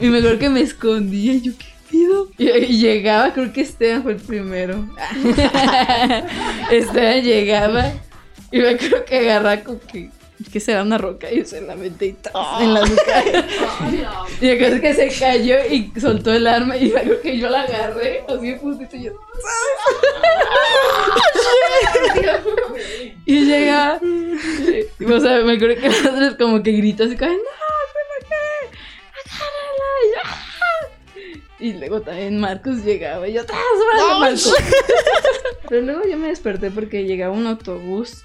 [0.00, 1.34] y me acuerdo que me escondía.
[1.34, 2.30] Y yo, ¿qué pido?
[2.38, 4.88] Y, y llegaba, creo que Esteban fue el primero.
[6.70, 7.92] Esteban llegaba.
[8.50, 10.10] Y me acuerdo que agarraba como que.
[10.52, 12.14] Que será una roca y se la metí
[12.60, 13.24] y en la nuca.
[14.40, 17.62] Y me acuerdo que se cayó y soltó el arma y acuerdo que yo la
[17.62, 19.12] agarré, así de puntito y yo.
[23.26, 23.98] y llega.
[24.02, 28.28] y, O sea, me acuerdo que las otras como que gritó así como, no, ¿pero
[28.28, 28.34] qué?
[29.30, 29.84] Agárrala.
[30.04, 30.40] Y, yo, "Ah".
[31.60, 33.58] y luego también Marcos llegaba y yo, ¡tras,
[33.92, 34.54] brazo, Marcos!
[35.68, 38.24] Pero luego yo me desperté porque llegaba un autobús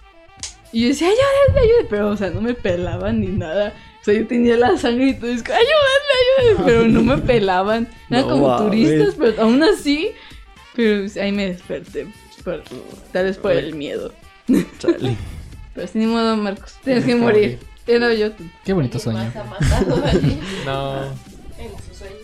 [0.71, 1.87] y yo decía, ayúdenme, ayúdenme.
[1.89, 3.73] Pero, o sea, no me pelaban ni nada.
[4.01, 5.65] O sea, yo tenía la sangre y todo, es ayúdenme,
[6.41, 6.63] ayúdenme.
[6.65, 7.87] Pero no me pelaban.
[8.09, 10.11] Eran No como turistas, pero aún así.
[10.75, 12.07] Pero ahí me desperté.
[12.43, 12.63] por-
[13.11, 14.13] tal vez por el miedo.
[14.79, 15.15] Chale.
[15.75, 16.73] Pero sin ni modo, Marcos.
[16.83, 17.59] Tienes que morir.
[17.87, 18.29] Era yo.
[18.63, 19.31] Qué bonito sueño.
[20.65, 21.03] No,
[21.57, 22.17] En sus sueños.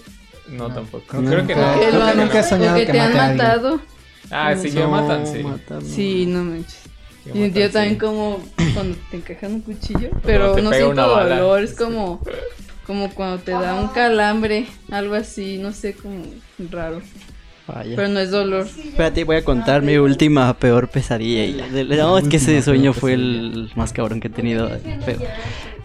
[0.50, 1.18] no tampoco.
[1.18, 1.74] Nunca- Creo que no.
[1.74, 3.82] Creo Que nunca he soñado que te han matado.
[4.32, 5.43] Ah, sí, que matan, sí.
[5.88, 6.80] Sí, no manches.
[7.34, 7.99] Y sentía matan, también sí.
[7.99, 8.39] como
[8.73, 12.21] cuando te encajan un cuchillo, pero no siento dolor, es como,
[12.86, 16.23] como cuando te da un calambre, algo así, no sé, como
[16.69, 17.01] raro,
[17.67, 17.95] Vaya.
[17.95, 18.67] pero no es dolor.
[18.67, 21.45] Espérate, voy a contar mi última peor pesadilla.
[21.45, 24.69] y- de- No, es que ese sueño fue el más cabrón que he tenido.
[25.03, 25.17] Feo.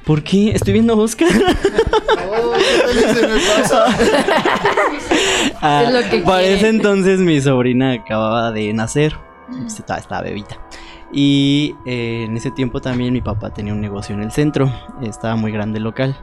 [0.04, 0.50] ¿Por qué?
[0.50, 1.28] Estoy viendo a Oscar.
[1.30, 3.84] se me pasa.
[5.62, 9.14] Ah, Es lo que para ese entonces mi sobrina acababa de nacer.
[9.66, 10.58] Estaba, estaba bebita.
[11.12, 14.72] Y eh, en ese tiempo también mi papá tenía un negocio en el centro.
[15.02, 16.16] Estaba muy grande el local.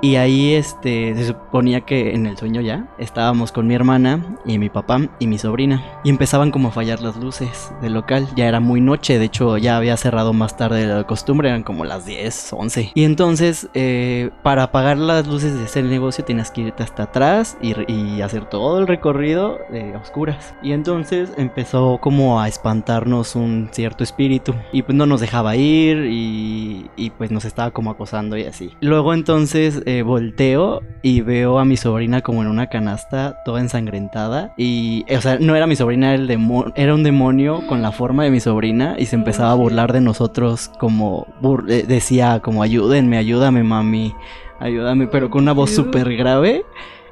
[0.00, 4.58] Y ahí este, se suponía que en el sueño ya estábamos con mi hermana y
[4.58, 5.82] mi papá y mi sobrina.
[6.04, 8.28] Y empezaban como a fallar las luces del local.
[8.36, 11.64] Ya era muy noche, de hecho ya había cerrado más tarde de la costumbre, eran
[11.64, 12.92] como las 10, 11.
[12.94, 17.56] Y entonces eh, para apagar las luces de ese negocio tenías que irte hasta atrás
[17.60, 17.78] y,
[18.18, 20.54] hacer todo el recorrido de a oscuras.
[20.62, 24.54] Y entonces empezó como a espantarnos un cierto espíritu.
[24.72, 28.72] Y pues no nos dejaba ir y, y pues nos estaba como acosando y así.
[28.80, 34.52] Luego entonces eh, volteo y veo a mi sobrina como en una canasta toda ensangrentada.
[34.58, 37.80] Y, eh, o sea, no era mi sobrina, era, el demo- era un demonio con
[37.80, 41.26] la forma de mi sobrina y se empezaba a burlar de nosotros como
[41.68, 44.14] eh, decía como ayúdenme, ayúdame mami,
[44.60, 46.64] ayúdame, pero con una voz súper grave.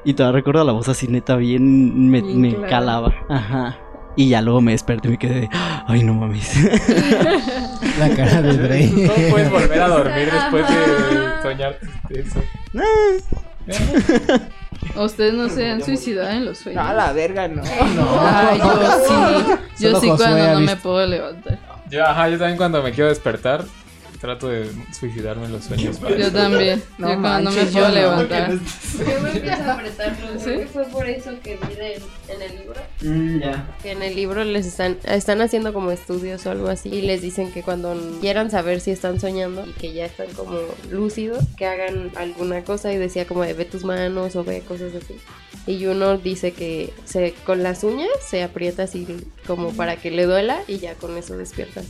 [0.05, 2.23] Y todavía recuerdo la voz así neta bien me,
[2.69, 3.13] calaba.
[3.29, 3.79] Ajá.
[4.17, 5.49] Y ya luego me desperté y me quedé de,
[5.87, 6.55] ay no mames.
[7.99, 8.91] La cara de Bray.
[8.91, 12.43] ¿Cómo puedes volver a dormir después de soñar eso?
[14.97, 16.83] ¿O ustedes no se han suicidado en los sueños?
[16.83, 17.63] No, a la verga, no.
[17.63, 18.67] Ay, yo
[19.07, 21.59] sí, yo Solo sí Josué cuando no me puedo levantar.
[21.91, 23.65] Yo, ajá, yo también cuando me quiero despertar
[24.21, 25.99] trato de suicidarme en los sueños.
[25.99, 27.95] para- Yo también, No yo cuando no me manches, puedo yo no.
[27.95, 28.51] levantar.
[28.53, 30.45] Yo me empiezo a apretar, pero ¿Sí?
[30.45, 32.81] creo que fue por eso que vi de- en el libro.
[33.03, 33.77] Mm, ya.
[33.83, 37.23] Que en el libro les están, están haciendo como estudios o algo así y les
[37.23, 40.59] dicen que cuando quieran saber si están soñando y que ya están como
[40.91, 44.93] lúcidos, que hagan alguna cosa y decía como de ve tus manos o ve cosas
[44.95, 45.15] así.
[45.69, 49.05] Y uno dice que se, con las uñas se aprieta así
[49.49, 51.87] como para que le duela y ya con eso despiertas.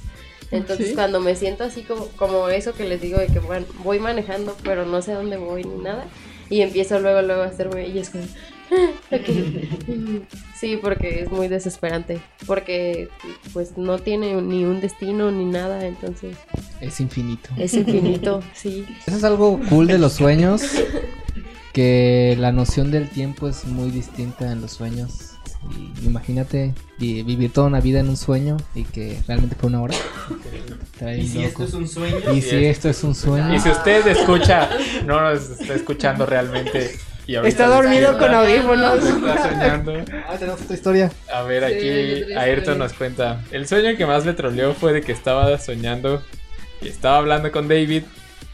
[0.51, 0.95] Entonces ¿Sí?
[0.95, 4.57] cuando me siento así como, como eso que les digo de que bueno, voy manejando
[4.63, 6.07] pero no sé a dónde voy ni nada
[6.49, 8.25] y empiezo luego luego a hacerme y es como.
[10.59, 12.21] Sí, porque es muy desesperante.
[12.47, 13.09] Porque
[13.53, 16.37] pues no tiene ni un destino ni nada, entonces
[16.81, 17.51] Es infinito.
[17.59, 18.87] es infinito, sí.
[19.07, 20.63] Eso es algo cool de los sueños.
[21.73, 25.36] Que la noción del tiempo es muy distinta en los sueños.
[26.03, 29.83] Y imagínate vi- vivir toda una vida en un sueño y que realmente fue una
[29.83, 29.95] hora.
[30.93, 31.65] Está bien loco.
[31.77, 32.17] un sueño?
[32.35, 33.55] Y si esto es un sueño.
[33.55, 34.69] Y si usted escucha,
[35.05, 36.97] no nos está escuchando realmente.
[37.27, 39.05] Y Está dormido con audífonos.
[39.05, 39.93] Está soñando.
[40.29, 41.13] Ah, tenemos otra historia.
[41.33, 43.43] A ver, Sí, aquí otra Ayrton nos cuenta.
[43.51, 46.23] El sueño que más le troleó fue de que estaba soñando
[46.81, 48.05] y estaba hablando con David.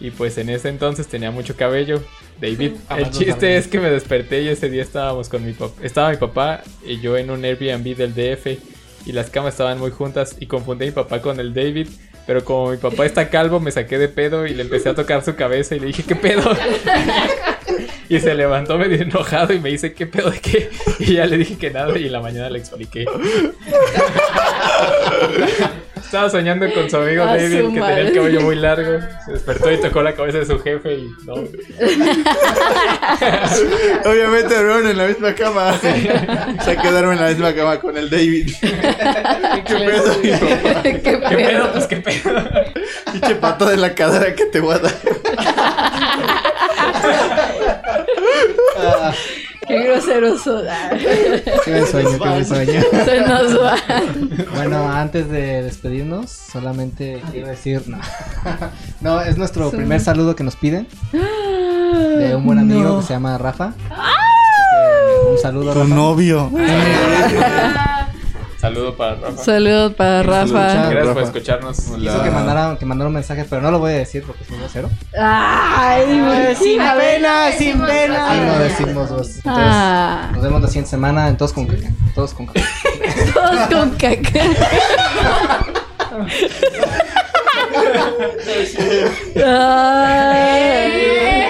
[0.00, 2.02] Y pues en ese entonces tenía mucho cabello.
[2.42, 2.72] David.
[2.90, 5.80] El chiste es que me desperté y ese día estábamos con mi papá.
[5.80, 8.58] Estaba mi papá y yo en un Airbnb del DF
[9.06, 11.88] y las camas estaban muy juntas y confundí a mi papá con el David.
[12.26, 15.24] Pero como mi papá está calvo, me saqué de pedo y le empecé a tocar
[15.24, 16.50] su cabeza y le dije, ¿qué pedo?
[18.08, 20.70] y se levantó medio enojado y me dice, ¿qué pedo de qué?
[20.98, 23.06] Y ya le dije que nada y en la mañana le expliqué.
[26.12, 29.00] Estaba soñando con su amigo A David su que tenía el cabello muy largo.
[29.24, 31.32] Se despertó y tocó la cabeza de su jefe y no.
[34.04, 35.72] Obviamente duermen en la misma cama.
[35.80, 38.52] Se quedaron en la misma cama con el David.
[38.60, 40.82] ¿Qué pedo, mi papá?
[40.82, 41.28] ¿Qué ¿Qué pedo?
[41.30, 41.72] pedo?
[41.72, 42.44] Pues qué pedo.
[43.10, 44.92] Pinche pato de la cadera que te voy a dar.
[49.68, 50.64] Qué grosero son.
[51.64, 52.80] Qué buen sueño, qué buen sueño.
[53.04, 53.76] Se nos va.
[54.56, 57.98] Bueno, antes de despedirnos, solamente quiero decir, no,
[59.00, 63.00] no es nuestro primer saludo que nos piden de un buen amigo No.
[63.00, 63.72] que se llama Rafa.
[63.78, 65.86] Que, Un saludo, Rafa.
[65.94, 66.50] novio.
[68.62, 69.42] Saludo para Rafa.
[69.44, 70.88] Saludos para Rafa.
[70.88, 71.76] Gracias por escucharnos.
[71.80, 74.50] Quiso que mandaron, que mandaron un mensaje, pero no lo voy a decir porque es
[74.50, 74.88] muy grosero.
[75.20, 78.34] Ay, Sin pena, sin Y pena.
[78.46, 79.28] no decimos vos.
[79.38, 80.30] Entonces, Ah.
[80.32, 81.88] nos vemos la siguiente semana en todos con caca.
[82.14, 82.60] Todos con caca.
[83.34, 84.40] Todos con caca.
[89.44, 91.41] Ay.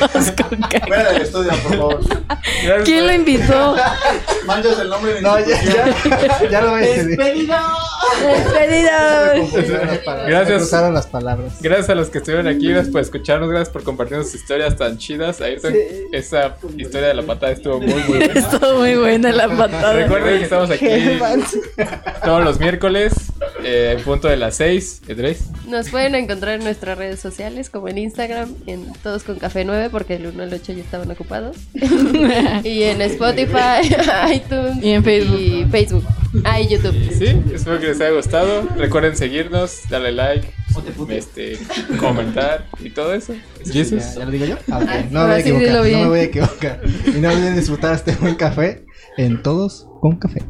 [0.00, 0.86] Todos con caca.
[0.86, 2.00] Fuera del estudio, por favor.
[2.84, 3.76] ¿Quién lo invitó?
[4.46, 7.06] Manchas el nombre de No, ya, ya, ya lo voy a decir.
[7.16, 7.56] Despedido.
[8.18, 9.52] Despedidos.
[10.26, 10.72] Gracias.
[10.72, 11.54] Las palabras.
[11.60, 14.98] Gracias a los que estuvieron aquí, gracias por escucharnos, gracias por compartir sus historias tan
[14.98, 15.40] chidas.
[15.40, 15.74] Ayrton,
[16.12, 18.34] esa historia de la patada estuvo muy, muy buena.
[18.34, 19.92] Estuvo muy buena la patada.
[19.92, 20.86] Recuerden que estamos aquí
[22.24, 23.12] todos los miércoles,
[23.64, 25.02] eh, en punto de las 6.
[25.06, 25.44] ¿Tres?
[25.66, 29.88] Nos pueden encontrar en nuestras redes sociales, como en Instagram, en Todos con Café 9,
[29.90, 31.56] porque el 1 al 8 ya estaban ocupados.
[32.64, 33.82] y en Spotify,
[34.34, 35.40] iTunes Y en Facebook.
[35.40, 36.04] Y Facebook.
[36.44, 36.94] Ah, y YouTube.
[36.94, 38.62] Y sí, espero que les haya gustado.
[38.76, 40.52] Recuerden seguirnos, darle like,
[41.10, 41.58] este,
[41.98, 43.34] comentar y todo eso.
[43.64, 44.14] Jesus.
[44.14, 44.56] ¿Ya, ya lo digo yo?
[44.70, 44.88] Ah, ok.
[44.88, 45.70] Ah, No me voy a equivocar.
[45.74, 46.80] No me voy a equivocar.
[47.06, 48.84] Y no olviden disfrutar este buen café
[49.16, 50.42] en todos con café.